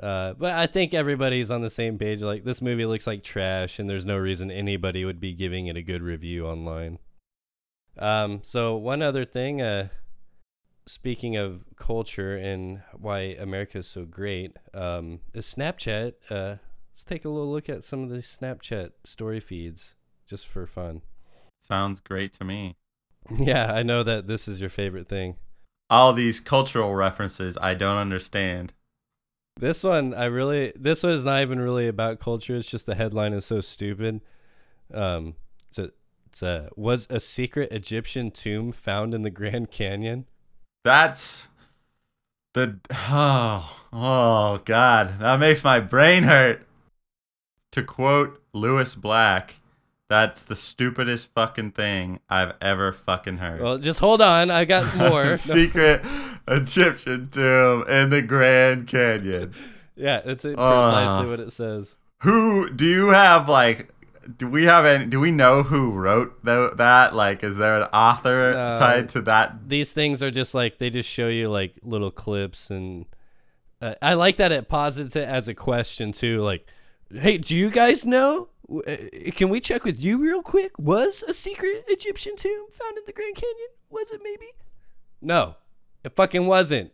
[0.00, 2.22] Uh, but I think everybody's on the same page.
[2.22, 5.76] Like, this movie looks like trash, and there's no reason anybody would be giving it
[5.76, 6.98] a good review online.
[7.98, 9.88] Um, so, one other thing, uh,
[10.88, 16.14] speaking of culture and why America is so great, um, is Snapchat.
[16.30, 16.56] Uh,
[16.90, 19.94] let's take a little look at some of the Snapchat story feeds
[20.26, 21.02] just for fun.
[21.60, 22.76] Sounds great to me.
[23.36, 25.36] Yeah, I know that this is your favorite thing.
[25.90, 28.72] All these cultural references I don't understand.
[29.60, 32.56] This one, I really, this one is not even really about culture.
[32.56, 34.22] It's just the headline is so stupid.
[34.94, 35.34] Um,
[35.68, 35.90] it's a,
[36.26, 40.24] it's a, was a secret Egyptian tomb found in the Grand Canyon?
[40.88, 41.48] That's
[42.54, 42.78] the
[43.10, 46.66] oh oh god, that makes my brain hurt.
[47.72, 49.56] To quote Lewis Black,
[50.08, 53.60] that's the stupidest fucking thing I've ever fucking heard.
[53.60, 54.50] Well, just hold on.
[54.50, 55.36] I got more.
[55.36, 56.00] Secret
[56.48, 59.52] Egyptian tomb in the Grand Canyon.
[59.94, 61.26] Yeah, it's precisely Ah.
[61.28, 61.96] what it says.
[62.22, 63.90] Who do you have like?
[64.36, 65.06] Do we have any?
[65.06, 67.14] Do we know who wrote tho- that?
[67.14, 68.78] Like, is there an author No.
[68.78, 69.68] tied to that?
[69.68, 73.06] These things are just like they just show you like little clips, and
[73.80, 76.40] uh, I like that it posits it as a question too.
[76.40, 76.66] Like,
[77.12, 78.48] hey, do you guys know?
[78.70, 78.96] Uh,
[79.34, 80.72] Can we check with you real quick?
[80.78, 83.68] Was a secret Egyptian tomb found in the Grand Canyon?
[83.88, 84.46] Was it maybe?
[85.22, 85.54] No,
[86.04, 86.92] it fucking wasn't.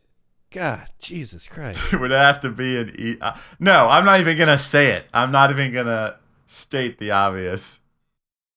[0.53, 1.81] God, Jesus Christ.
[1.93, 3.17] It would have to be an e.
[3.21, 5.07] Uh, no, I'm not even gonna say it.
[5.13, 6.17] I'm not even gonna
[6.47, 7.81] state the obvious.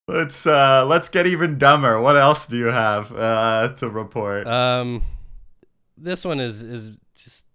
[0.07, 1.99] Let's uh let's get even dumber.
[1.99, 4.47] What else do you have uh to report?
[4.47, 5.03] Um,
[5.97, 7.47] this one is is just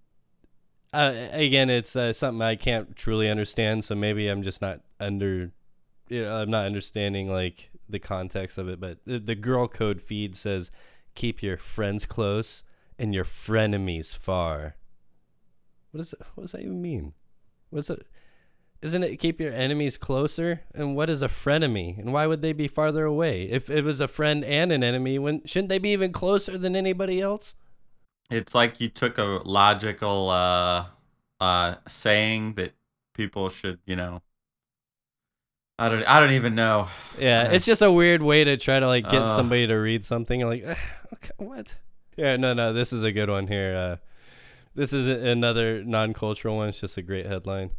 [0.92, 3.84] uh, again, it's uh, something I can't truly understand.
[3.84, 5.50] So maybe I'm just not under,
[6.08, 8.78] you know, I'm not understanding like the context of it.
[8.78, 10.70] But the, the girl code feed says,
[11.14, 12.62] "Keep your friends close
[12.98, 14.76] and your frenemies far."
[15.92, 17.14] What does what does that even mean?
[17.70, 18.06] What's it?
[18.82, 20.62] Isn't it keep your enemies closer?
[20.74, 21.98] And what is a frenemy?
[21.98, 23.44] And why would they be farther away?
[23.44, 26.74] If it was a friend and an enemy, when shouldn't they be even closer than
[26.76, 27.54] anybody else?
[28.30, 30.86] it's like you took a logical uh
[31.40, 32.72] uh saying that
[33.14, 34.22] people should, you know
[35.78, 36.88] I don't I don't even know.
[37.18, 39.36] Yeah, it's just a weird way to try to like get Ugh.
[39.36, 40.38] somebody to read something.
[40.38, 40.64] You're like,
[41.14, 41.76] okay, what?
[42.16, 43.74] Yeah, no, no, this is a good one here.
[43.74, 43.96] Uh,
[44.74, 46.68] this is another non-cultural one.
[46.68, 47.70] It's just a great headline.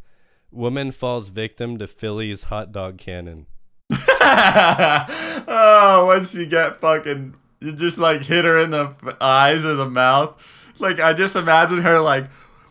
[0.54, 3.46] Woman falls victim to Philly's hot dog cannon.
[3.90, 9.90] oh, once you get fucking, you just like hit her in the eyes or the
[9.90, 10.42] mouth.
[10.78, 12.26] Like I just imagine her like,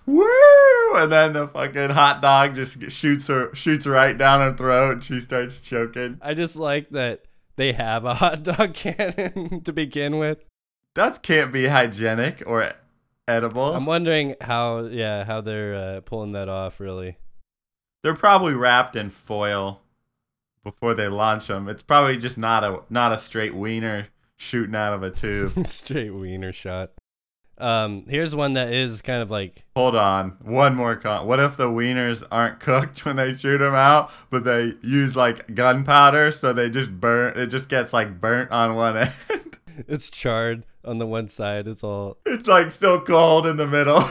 [0.06, 4.94] woo, and then the fucking hot dog just shoots her, shoots right down her throat,
[4.94, 6.18] and she starts choking.
[6.22, 7.26] I just like that
[7.56, 10.40] they have a hot dog cannon to begin with.
[10.96, 12.70] That can't be hygienic or
[13.28, 13.74] edible.
[13.74, 16.80] I'm wondering how, yeah, how they're uh, pulling that off.
[16.80, 17.18] Really,
[18.04, 19.82] They're probably wrapped in foil
[20.64, 21.68] before they launch them.
[21.70, 25.66] It's probably just not a not a straight wiener shooting out of a tube.
[25.68, 26.92] straight wiener shot.
[27.58, 31.28] Um, here's one that is kind of like Hold on, one more con.
[31.28, 35.54] What if the wieners aren't cooked when they shoot them out, but they use like
[35.56, 37.38] gunpowder, so they just burn?
[37.38, 38.98] It just gets like burnt on one
[39.30, 39.60] end.
[39.88, 41.68] it's charred on the one side.
[41.68, 44.04] It's all it's like still cold in the middle,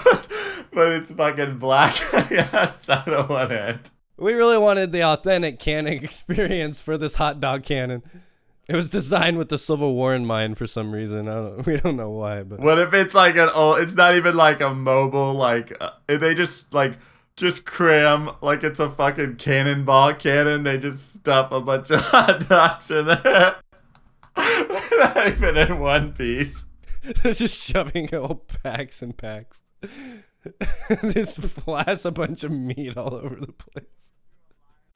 [0.72, 1.94] but it's fucking black
[2.54, 3.90] outside of one end.
[4.16, 8.02] We really wanted the authentic canning experience for this hot dog cannon.
[8.68, 11.28] It was designed with the Civil War in mind for some reason.
[11.28, 13.80] I don't, we don't know why, but What if it's like an old?
[13.80, 15.34] It's not even like a mobile.
[15.34, 16.98] Like uh, they just like
[17.36, 20.62] just cram like it's a fucking cannonball cannon.
[20.62, 23.56] They just stuff a bunch of hot dogs in there.
[24.36, 26.64] not even in one piece.
[27.22, 29.62] they're just shoving whole packs and packs.
[31.02, 34.12] this blast a bunch of meat all over the place.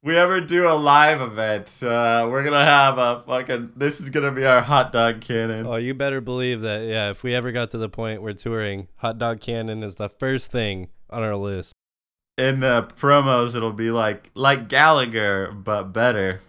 [0.03, 1.83] We ever do a live event?
[1.83, 3.73] Uh, we're gonna have a fucking.
[3.77, 5.67] This is gonna be our hot dog cannon.
[5.67, 6.87] Oh, you better believe that.
[6.87, 9.97] Yeah, if we ever got to the point where we're touring, hot dog cannon is
[9.97, 11.73] the first thing on our list.
[12.39, 16.41] In the promos, it'll be like like Gallagher, but better.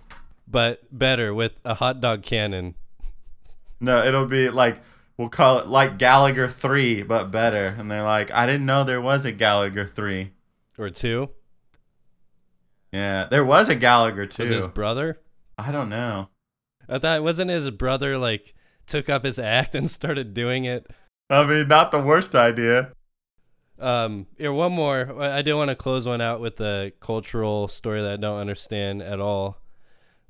[0.48, 2.76] But better with a hot dog cannon.
[3.80, 4.82] No, it'll be like
[5.18, 7.76] we'll call it like Gallagher three, but better.
[7.78, 10.32] And they're like, I didn't know there was a Gallagher three.
[10.78, 11.30] Or two.
[12.91, 14.43] Yeah, there was a Gallagher 2.
[14.43, 15.20] Was his brother?
[15.57, 16.30] I don't know.
[16.88, 18.55] I thought wasn't his brother like
[18.86, 20.88] took up his act and started doing it.
[21.30, 22.93] I mean, not the worst idea.
[23.80, 25.22] Um, here one more.
[25.22, 28.39] I I do want to close one out with a cultural story that I don't
[28.39, 29.57] understand at all.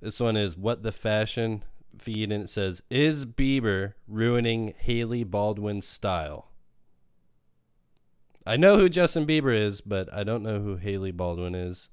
[0.01, 1.63] This one is what the fashion
[2.01, 6.51] feed and it says is Bieber ruining Hailey Baldwin's style.
[8.45, 11.89] I know who Justin Bieber is, but I don't know who Hailey Baldwin is.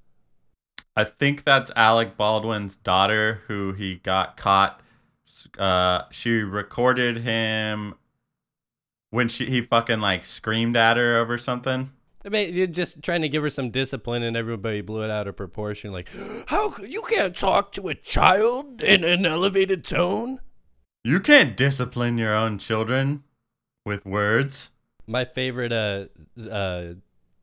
[0.96, 4.80] I think that's Alec Baldwin's daughter who he got caught.
[5.58, 7.94] Uh, she recorded him
[9.10, 11.92] when she he fucking like screamed at her over something.
[12.24, 15.28] I mean, you're just trying to give her some discipline, and everybody blew it out
[15.28, 15.92] of proportion.
[15.92, 16.08] Like,
[16.46, 20.38] how you can't talk to a child in an elevated tone?
[21.04, 23.24] You can't discipline your own children
[23.84, 24.70] with words.
[25.06, 26.06] My favorite uh
[26.50, 26.94] uh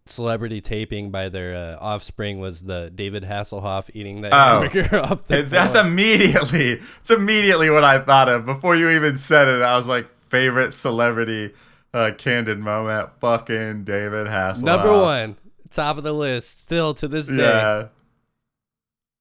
[0.08, 4.62] celebrity taping by their uh, offspring was the David Hasselhoff eating that Oh.
[4.64, 5.86] hamburger off the That's floor.
[5.86, 6.80] immediately.
[7.00, 9.62] It's immediately what I thought of before you even said it.
[9.62, 11.54] I was like, favorite celebrity
[11.94, 13.10] uh, candid moment.
[13.20, 14.62] Fucking David Hasselhoff.
[14.64, 15.38] number one,
[15.70, 17.36] top of the list, still to this day.
[17.38, 17.88] Yeah.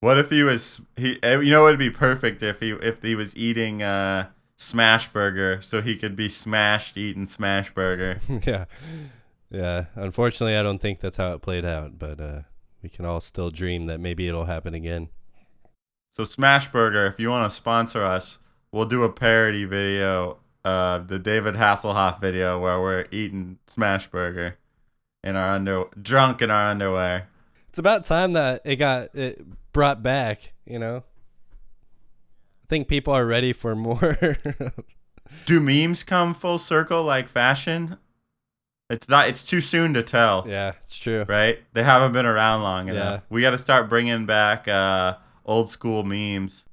[0.01, 1.19] What if he was he?
[1.23, 5.61] eh, You know, it'd be perfect if he if he was eating uh smash burger,
[5.63, 8.21] so he could be smashed eating smash burger.
[8.47, 8.65] yeah,
[9.51, 9.85] yeah.
[9.95, 12.41] Unfortunately, I don't think that's how it played out, but uh,
[12.83, 15.09] we can all still dream that maybe it'll happen again.
[16.13, 18.39] So Smash Burger, if you want to sponsor us,
[18.73, 24.59] we'll do a parody video, uh, the David Hasselhoff video where we're eating Smash Burger
[25.23, 27.29] in our under drunk in our underwear.
[27.69, 30.53] It's about time that it got it brought back.
[30.67, 31.05] You know,
[32.63, 34.19] I think people are ready for more.
[35.47, 37.97] Do memes come full circle like fashion?
[38.91, 39.29] It's not.
[39.29, 40.45] It's too soon to tell.
[40.49, 41.25] yeah, it's true.
[41.29, 41.61] right?
[41.73, 43.21] They haven't been around long enough.
[43.23, 43.27] Yeah.
[43.31, 46.67] We got to start bringing back uh, old school memes.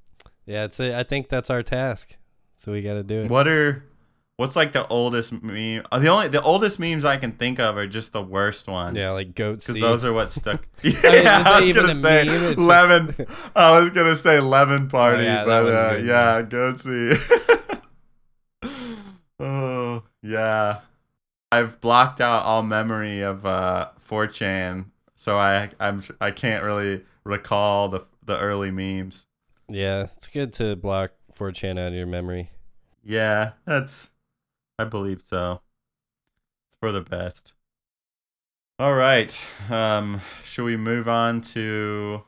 [0.48, 2.16] Yeah, it's a, I think that's our task.
[2.68, 3.32] So we got to do it.
[3.32, 3.86] What are
[4.36, 5.86] what's like the oldest meme?
[5.90, 8.98] uh, The only the oldest memes I can think of are just the worst ones.
[8.98, 10.68] Yeah, like goat because those are what stuck.
[10.84, 12.56] yeah, is that I was gonna say meme?
[12.58, 13.16] Lemon.
[13.56, 17.14] I was gonna say lemon party, yeah, that but uh, good, yeah, go see.
[19.40, 20.80] oh yeah,
[21.50, 27.88] I've blocked out all memory of uh 4chan, so I I'm I can't really recall
[27.88, 29.26] the the early memes.
[29.70, 32.50] yeah, it's good to block 4chan out of your memory.
[33.08, 34.12] Yeah, that's
[34.78, 35.62] I believe so.
[36.68, 37.54] It's for the best.
[38.78, 39.42] All right.
[39.72, 42.24] Um, should we move on to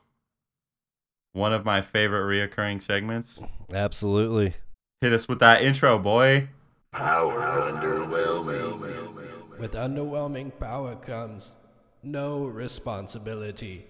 [1.33, 3.41] one of my favorite reoccurring segments?
[3.73, 4.55] Absolutely.
[5.01, 6.47] Hit us with that intro, boy.
[6.93, 9.59] Power underwhelming.
[9.59, 11.55] With underwhelming power comes
[12.01, 13.85] no responsibility.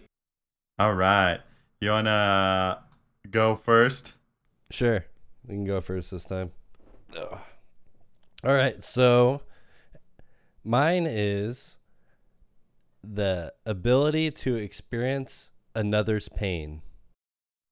[0.79, 1.41] All right.
[1.79, 2.79] You wanna
[3.29, 4.15] go first?
[4.71, 5.05] Sure.
[5.47, 6.49] We can go first this time.
[7.17, 7.39] Ugh.
[8.43, 8.83] All right.
[8.83, 9.41] So
[10.63, 11.75] mine is
[13.03, 16.81] the ability to experience another's pain.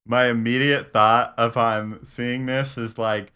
[0.06, 3.32] My immediate thought upon seeing this is like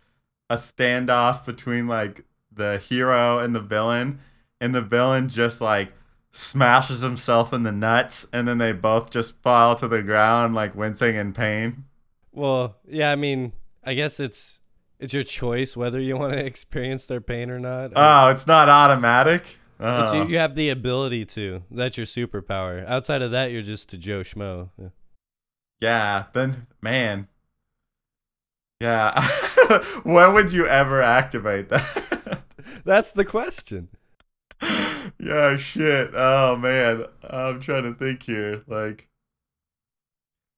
[0.48, 4.20] a standoff between like the hero and the villain,
[4.60, 5.92] and the villain just like
[6.30, 10.74] smashes himself in the nuts, and then they both just fall to the ground like
[10.74, 11.84] wincing in pain.
[12.32, 13.52] Well, yeah, I mean,
[13.84, 14.60] I guess it's
[15.02, 17.92] it's your choice whether you want to experience their pain or not.
[17.96, 19.58] Oh, it's not automatic.
[19.80, 20.12] Oh.
[20.12, 21.64] you, you have the ability to.
[21.70, 22.88] That's your superpower.
[22.88, 24.70] Outside of that, you're just a Joe Schmo.
[24.78, 24.88] Yeah.
[25.80, 27.26] Yeah, then man.
[28.80, 29.28] Yeah.
[30.04, 32.42] when would you ever activate that?
[32.84, 33.88] That's the question.
[35.18, 36.12] yeah, shit.
[36.14, 37.06] Oh man.
[37.28, 38.62] I'm trying to think here.
[38.68, 39.08] Like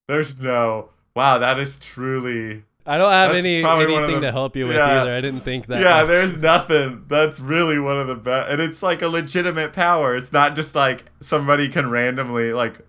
[0.07, 4.21] there's no Wow, that is truly I don't have That's any probably one of anything
[4.21, 5.03] the- to help you with yeah.
[5.03, 5.15] either.
[5.15, 5.81] I didn't think that.
[5.81, 6.09] Yeah, much.
[6.09, 7.05] there's nothing.
[7.09, 10.17] That's really one of the best and it's like a legitimate power.
[10.17, 12.81] It's not just like somebody can randomly like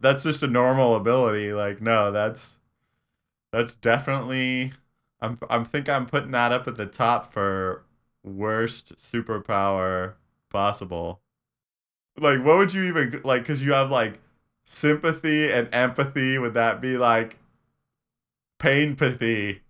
[0.00, 1.52] that's just a normal ability.
[1.52, 2.58] Like no, that's
[3.52, 4.72] that's definitely
[5.20, 7.84] I'm I'm think I'm putting that up at the top for
[8.24, 10.14] worst superpower
[10.50, 11.20] possible.
[12.18, 14.20] Like what would you even like cuz you have like
[14.64, 17.38] sympathy and empathy would that be like
[18.58, 19.60] painpathy?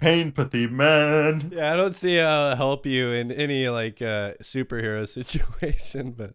[0.00, 1.52] Painpathy, man.
[1.52, 6.34] Yeah, I don't see how it'll help you in any like uh, superhero situation, but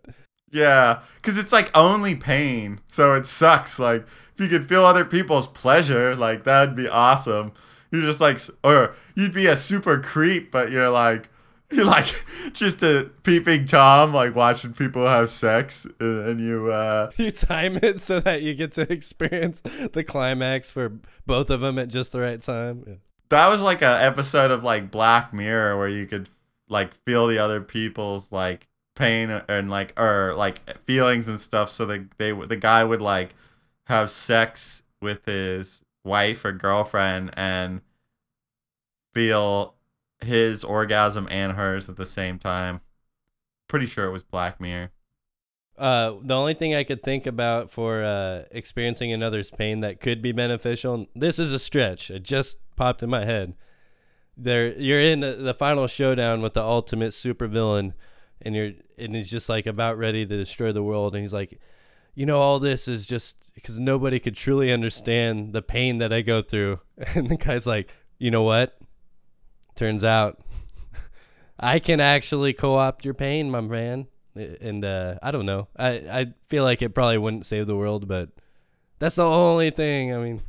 [0.51, 3.80] Yeah, because it's like only pain, so it sucks.
[3.80, 7.51] Like if you could feel other people's pleasure, like that'd be awesome.
[7.91, 11.30] You're just like, or you'd be a super creep, but you're like,
[11.72, 12.07] you're like
[12.53, 17.78] just a peeping tom, like watching people have sex, uh, and you, uh, you time
[17.82, 20.93] it so that you get to experience the climax for
[21.26, 22.84] both of them at just the right time.
[22.88, 22.93] Yeah.
[23.30, 26.30] that was like an episode of like Black Mirror where you could
[26.70, 31.70] like feel the other people's like pain and like or like feelings and stuff.
[31.70, 33.36] So they they the guy would like
[33.88, 37.82] have sex with his wife or girlfriend and
[39.13, 39.74] feel
[40.22, 42.82] his orgasm and hers at the same time.
[43.68, 44.91] Pretty sure it was Black Mirror.
[45.78, 50.22] Uh, the only thing I could think about for uh, experiencing another's pain that could
[50.22, 51.07] be beneficial.
[51.16, 52.09] This is a stretch.
[52.09, 53.55] It just popped in my head.
[54.38, 57.93] There, you're in the, final showdown with the ultimate supervillain,
[58.41, 61.59] and you're and he's just like about ready to destroy the world, and he's like,
[62.16, 66.22] you know, all this is just because nobody could truly understand the pain that I
[66.22, 66.80] go through.
[67.16, 68.78] And the guy's like, you know what?
[69.76, 70.39] Turns out,
[71.59, 75.67] I can actually co-opt your pain, my man and uh, I don't know.
[75.78, 78.30] I I feel like it probably wouldn't save the world, but
[78.99, 80.13] that's the only thing.
[80.13, 80.41] I mean,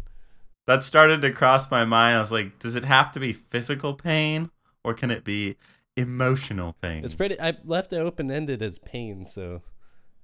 [0.67, 2.17] That started to cross my mind.
[2.17, 4.51] I was like, does it have to be physical pain
[4.85, 5.57] or can it be
[5.97, 7.05] emotional pain?
[7.05, 7.41] it's pretty.
[7.41, 9.63] I left it open ended as pain, so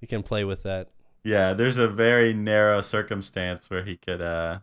[0.01, 0.89] you can play with that.
[1.23, 4.59] Yeah, there's a very narrow circumstance where he could uh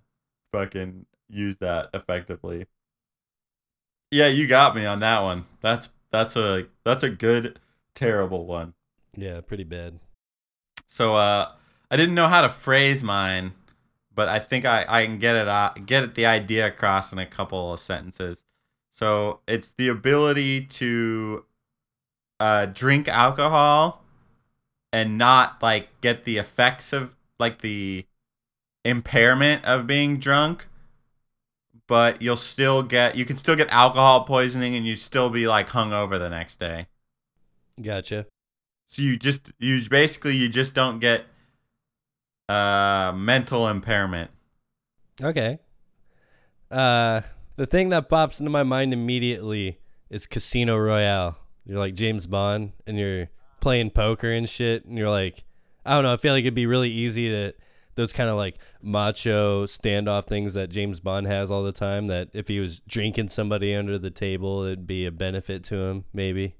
[0.53, 2.66] fucking use that effectively.
[4.11, 5.46] Yeah, you got me on that one.
[5.61, 7.58] That's that's a that's a good
[7.94, 8.74] terrible one.
[9.16, 10.00] Yeah, pretty bad.
[10.86, 11.52] So uh
[11.90, 13.52] I didn't know how to phrase mine,
[14.14, 17.18] but I think I I can get it uh, get it the idea across in
[17.18, 18.44] a couple of sentences.
[18.92, 21.44] So, it's the ability to
[22.40, 24.02] uh drink alcohol
[24.92, 28.06] and not like get the effects of like the
[28.84, 30.68] impairment of being drunk
[31.91, 35.68] but you'll still get you can still get alcohol poisoning and you still be like
[35.70, 36.86] hungover the next day
[37.82, 38.26] Gotcha.
[38.86, 41.24] so you just you basically you just don't get
[42.49, 44.30] uh mental impairment
[45.22, 45.59] Okay.
[46.70, 47.20] Uh,
[47.57, 49.78] the thing that pops into my mind immediately
[50.09, 51.36] is Casino Royale.
[51.66, 53.28] You're like James Bond, and you're
[53.61, 55.45] playing poker and shit, and you're like,
[55.84, 56.12] I don't know.
[56.12, 57.53] I feel like it'd be really easy to
[58.01, 62.07] those kind of like macho standoff things that James Bond has all the time.
[62.07, 66.05] That if he was drinking somebody under the table, it'd be a benefit to him,
[66.12, 66.55] maybe.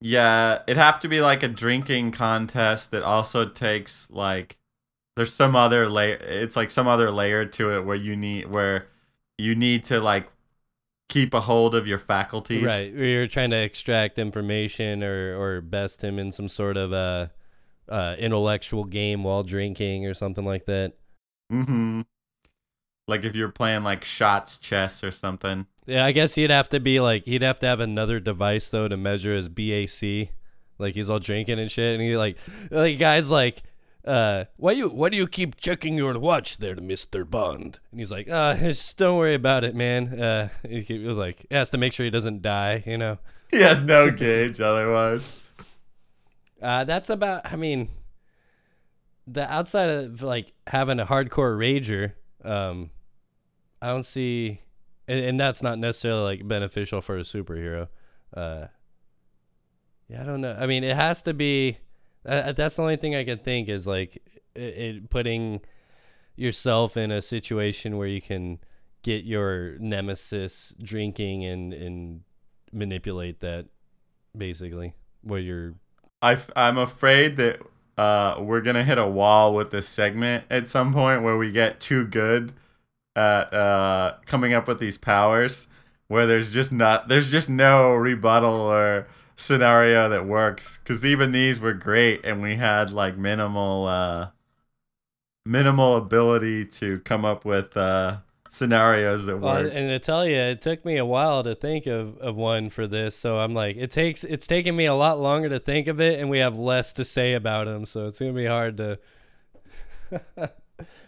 [0.00, 4.56] yeah it'd have to be like a drinking contest that also takes like
[5.16, 8.86] there's some other layer it's like some other layer to it where you need where
[9.36, 10.28] you need to like
[11.10, 12.90] keep a hold of your faculties Right.
[12.90, 17.26] You're trying to extract information or or best him in some sort of uh
[17.90, 20.94] uh, intellectual game while drinking or something like that.
[21.52, 22.02] Mm-hmm.
[23.08, 25.66] Like if you're playing like shots chess or something.
[25.86, 28.86] Yeah, I guess he'd have to be like he'd have to have another device though
[28.86, 30.30] to measure his BAC.
[30.78, 32.38] Like he's all drinking and shit, and he like
[32.70, 33.64] like guys like
[34.04, 37.80] uh why you why do you keep checking your watch there, Mister Bond?
[37.90, 40.20] And he's like, uh, just don't worry about it, man.
[40.20, 43.18] Uh, he was like, he has to make sure he doesn't die, you know.
[43.50, 45.39] He has no gauge otherwise.
[46.60, 47.50] Uh, that's about.
[47.50, 47.88] I mean,
[49.26, 52.12] the outside of like having a hardcore rager,
[52.44, 52.90] um,
[53.80, 54.60] I don't see,
[55.08, 57.88] and, and that's not necessarily like beneficial for a superhero.
[58.34, 58.66] Uh,
[60.08, 60.56] yeah, I don't know.
[60.58, 61.78] I mean, it has to be.
[62.26, 64.22] Uh, that's the only thing I can think is like
[64.54, 65.60] it, it putting
[66.36, 68.58] yourself in a situation where you can
[69.02, 72.20] get your nemesis drinking and and
[72.72, 73.66] manipulate that
[74.36, 75.74] basically where you're
[76.22, 77.60] I I'm afraid that
[77.96, 81.80] uh, we're gonna hit a wall with this segment at some point where we get
[81.80, 82.52] too good
[83.16, 85.68] at uh, coming up with these powers,
[86.08, 90.78] where there's just not there's just no rebuttal or scenario that works.
[90.78, 94.30] Because even these were great, and we had like minimal uh,
[95.44, 98.18] minimal ability to come up with uh,
[98.52, 99.72] scenarios that Well, work.
[99.72, 102.86] and to tell you, it took me a while to think of, of one for
[102.86, 103.16] this.
[103.16, 106.20] So I'm like, it takes it's taking me a lot longer to think of it,
[106.20, 107.86] and we have less to say about him.
[107.86, 108.98] So it's gonna be hard to.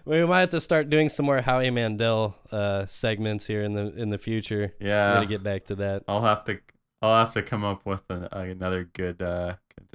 [0.05, 3.93] we might have to start doing some more Howie Mandel uh, segments here in the
[3.97, 4.73] in the future.
[4.81, 6.05] Yeah, gonna get back to that.
[6.09, 6.61] I'll have to
[7.01, 9.21] I'll have to come up with an, another good.
[9.21, 9.87] Uh, good-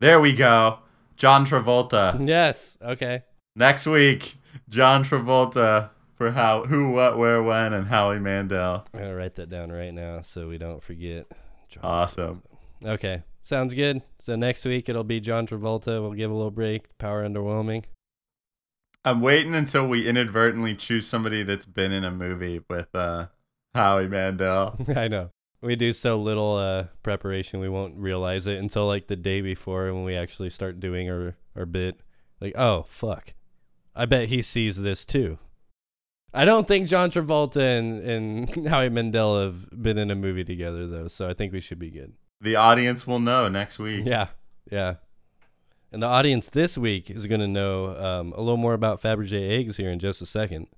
[0.00, 0.78] there we go,
[1.16, 2.26] John Travolta.
[2.26, 2.78] Yes.
[2.82, 3.22] Okay.
[3.56, 4.36] Next week,
[4.68, 5.90] John Travolta
[6.20, 8.84] for how, who, what, where, when, and Howie Mandel.
[8.92, 11.26] I'm gonna write that down right now so we don't forget.
[11.70, 12.42] John Awesome.
[12.84, 13.22] Okay.
[13.42, 14.02] Sounds good.
[14.18, 15.98] So next week it'll be John Travolta.
[16.02, 16.98] We'll give a little break.
[16.98, 17.84] Power underwhelming.
[19.02, 23.28] I'm waiting until we inadvertently choose somebody that's been in a movie with uh,
[23.74, 24.76] Howie Mandel.
[24.94, 25.30] I know.
[25.62, 29.86] We do so little uh, preparation, we won't realize it until like the day before
[29.94, 31.98] when we actually start doing our, our bit.
[32.42, 33.32] Like, oh, fuck.
[33.96, 35.38] I bet he sees this too.
[36.32, 40.86] I don't think John Travolta and, and Howie Mandel have been in a movie together,
[40.86, 42.12] though, so I think we should be good.
[42.40, 44.06] The audience will know next week.
[44.06, 44.28] Yeah,
[44.70, 44.94] yeah.
[45.92, 49.58] And the audience this week is going to know um, a little more about Fabergé
[49.58, 50.68] eggs here in just a second.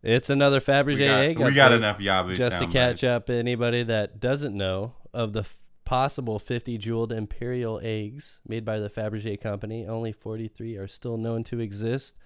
[0.00, 1.38] It's another Fabergé egg.
[1.40, 3.04] we got enough Yabu just to catch bites.
[3.04, 5.44] up anybody that doesn't know of the
[5.88, 9.86] possible 50 jeweled imperial eggs made by the Fabergé company.
[9.86, 12.18] Only 43 are still known to exist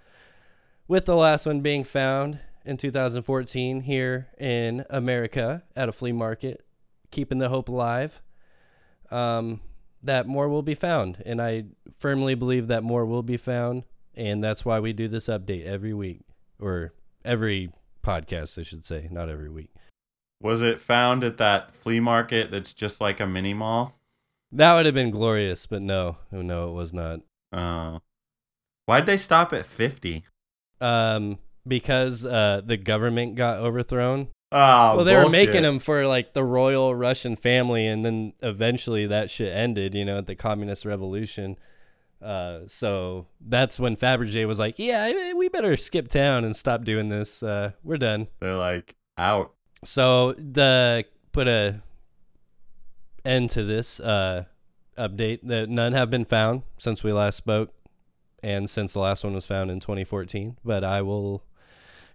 [0.89, 6.67] with the last one being found in 2014 here in america at a flea market
[7.13, 8.21] keeping the hope alive
[9.13, 9.61] um,
[10.03, 11.23] that more will be found.
[11.25, 15.29] And i firmly believe that more will be found and that's why we do this
[15.29, 16.23] update every week
[16.59, 16.95] or
[17.25, 19.71] every podcast i should say not every week
[20.43, 23.99] Was it found at that flea market that's just like a mini mall?
[24.51, 27.20] That would have been glorious, but no, oh, no, it was not.
[27.53, 28.01] Oh.
[28.86, 30.24] Why'd they stop at 50?
[30.80, 34.28] Um, because uh, the government got overthrown.
[34.51, 39.07] Oh, well, they were making them for like the royal Russian family, and then eventually
[39.07, 39.95] that shit ended.
[39.95, 41.57] You know, at the communist revolution.
[42.20, 47.09] Uh, so that's when Fabergé was like, "Yeah, we better skip town and stop doing
[47.09, 47.43] this.
[47.43, 49.55] Uh, we're done." They're like out.
[49.85, 51.80] So the put a
[53.24, 54.45] end to this uh,
[54.99, 57.70] update that none have been found since we last spoke,
[58.43, 60.59] and since the last one was found in 2014.
[60.64, 61.43] But I will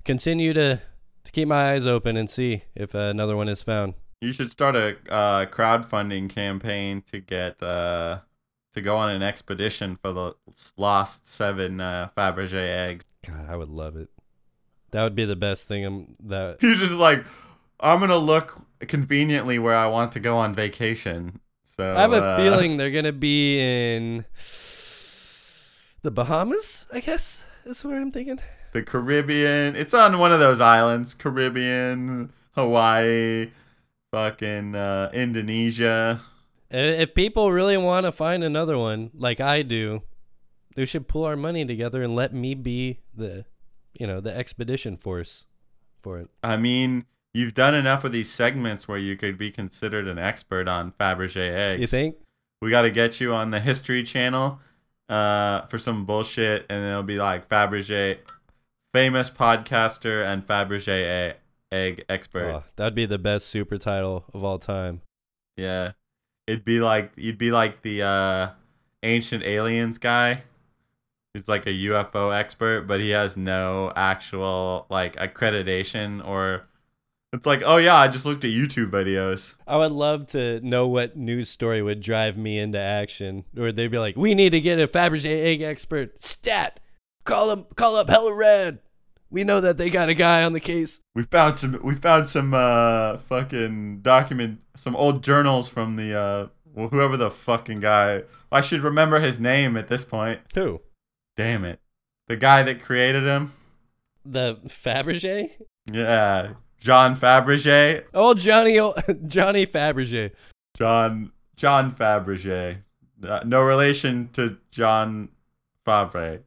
[0.05, 0.81] continue to
[1.23, 3.95] to keep my eyes open and see if another one is found.
[4.21, 8.21] You should start a uh, crowdfunding campaign to get uh,
[8.73, 10.35] to go on an expedition for the
[10.77, 13.05] lost seven uh, Fabergé eggs.
[13.25, 14.09] God, I would love it.
[14.91, 15.85] That would be the best thing.
[15.85, 17.25] um, that You're just like,
[17.79, 21.39] I'm gonna look conveniently where I want to go on vacation.
[21.63, 24.25] So I have a uh, feeling they're gonna be in
[26.01, 26.85] the Bahamas.
[26.91, 28.39] I guess is where I'm thinking.
[28.73, 29.75] the Caribbean.
[29.75, 33.51] It's on one of those islands: Caribbean, Hawaii,
[34.11, 36.21] fucking uh, Indonesia.
[36.69, 40.01] If people really want to find another one, like I do,
[40.75, 43.45] they should pull our money together and let me be the,
[43.93, 45.45] you know, the expedition force
[46.01, 46.29] for it.
[46.43, 47.05] I mean,
[47.37, 51.51] you've done enough of these segments where you could be considered an expert on Fabergé
[51.55, 51.81] eggs.
[51.81, 52.15] You think?
[52.61, 54.59] we got to get you on the History Channel
[55.07, 58.17] uh, for some bullshit, and it'll be like Fabergé,
[58.93, 61.35] famous podcaster and Fabergé
[61.71, 62.51] egg expert.
[62.51, 65.01] Oh, that'd be the best super title of all time.
[65.55, 65.91] Yeah.
[66.47, 68.49] It'd be like you'd be like the uh
[69.03, 70.43] ancient aliens guy
[71.33, 76.67] who's like a UFO expert, but he has no actual like accreditation or
[77.33, 79.55] it's like, oh yeah, I just looked at YouTube videos.
[79.67, 83.43] I would love to know what news story would drive me into action.
[83.57, 86.21] Or they'd be like, "We need to get a Fabergé egg expert.
[86.21, 86.79] Stat,
[87.25, 88.79] call him, call up Hella Rad.
[89.29, 92.27] We know that they got a guy on the case." We found some we found
[92.27, 98.23] some uh fucking document some old journals from the uh well, whoever the fucking guy
[98.51, 100.39] I should remember his name at this point.
[100.53, 100.81] Who?
[101.35, 101.81] Damn it.
[102.27, 103.53] The guy that created him?
[104.25, 105.51] The Fabergé?
[105.91, 106.53] Yeah.
[106.79, 108.03] John Fabergé.
[108.13, 108.75] Oh, Johnny,
[109.27, 110.31] Johnny Fabergé.
[110.77, 112.77] John John Fabergé.
[113.23, 115.29] Uh, no relation to John
[115.83, 116.43] Favre.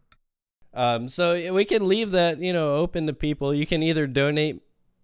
[0.72, 3.52] Um, so we can leave that, you know, open to people.
[3.52, 4.62] You can either donate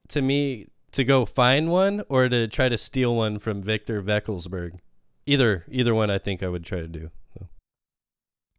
[0.08, 4.78] to me to go find one or to try to steal one from Victor Veckelsberg.
[5.26, 7.10] Either either one I think I would try to do.
[7.34, 7.48] So.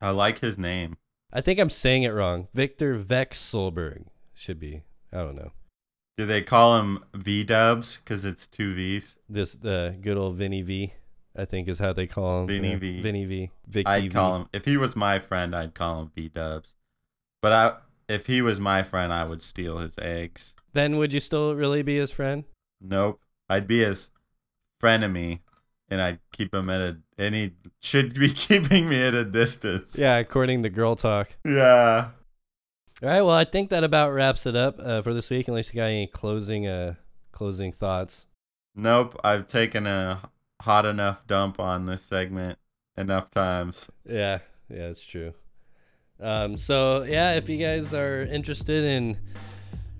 [0.01, 0.97] I like his name.
[1.31, 2.49] I think I'm saying it wrong.
[2.53, 4.83] Victor Vekselberg should be.
[5.13, 5.51] I don't know.
[6.17, 9.17] Do they call him V Dubs because it's two V's?
[9.29, 10.93] This the good old Vinny V.
[11.35, 12.47] I think is how they call him.
[12.47, 13.01] Vinny Yeah, V.
[13.01, 13.51] Vinny V.
[13.67, 14.09] Vicky I'd V.
[14.09, 15.55] call him if he was my friend.
[15.55, 16.73] I'd call him V Dubs.
[17.41, 17.75] But I,
[18.09, 20.55] if he was my friend, I would steal his eggs.
[20.73, 22.45] Then would you still really be his friend?
[22.81, 23.21] Nope.
[23.49, 24.09] I'd be his
[24.81, 25.39] frenemy,
[25.89, 26.97] and I'd keep him at a.
[27.19, 29.97] And he should be keeping me at a distance.
[29.99, 31.29] Yeah, according to Girl Talk.
[31.45, 32.09] Yeah.
[33.03, 33.21] All right.
[33.21, 35.47] Well, I think that about wraps it up uh, for this week.
[35.47, 36.95] Unless you got any closing uh
[37.31, 38.25] closing thoughts.
[38.75, 39.19] Nope.
[39.23, 40.31] I've taken a
[40.61, 42.57] hot enough dump on this segment
[42.97, 43.91] enough times.
[44.03, 44.39] Yeah,
[44.69, 45.33] yeah, it's true.
[46.19, 49.17] Um, so yeah, if you guys are interested in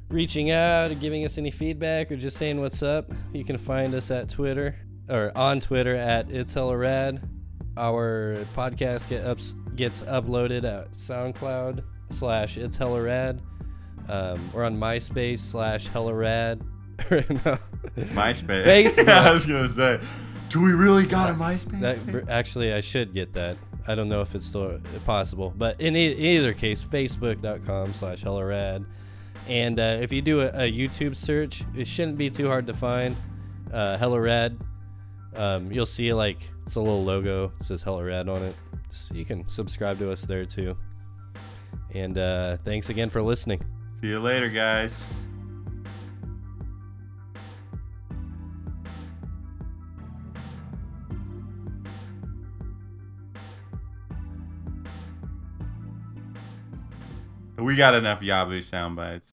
[0.10, 3.93] reaching out or giving us any feedback or just saying what's up, you can find
[3.93, 4.76] us at Twitter
[5.08, 7.30] or on Twitter at It's Hella Rad.
[7.78, 13.41] Our podcast get ups, gets uploaded at SoundCloud slash It's Hella Rad.
[14.10, 16.62] Um, we're on MySpace slash Hella Rad.
[17.12, 17.58] No.
[17.95, 18.66] MySpace.
[18.66, 19.08] Facebook.
[19.08, 19.99] I was gonna say,
[20.49, 21.80] do we really got a MySpace?
[21.82, 23.58] That, actually, I should get that.
[23.88, 28.86] I don't know if it's still possible, but in, e- either case, facebook.com slash hellarad.
[29.47, 32.74] And uh, if you do a, a YouTube search, it shouldn't be too hard to
[32.74, 33.16] find.
[33.72, 34.60] Uh, hellarad.
[35.36, 38.55] Um, you'll see like it's a little logo it says hellarad on it.
[38.89, 40.76] So you can subscribe to us there too.
[41.94, 43.64] And uh, thanks again for listening.
[43.96, 45.08] See you later, guys.
[57.58, 59.26] We got enough Yabu sound bites.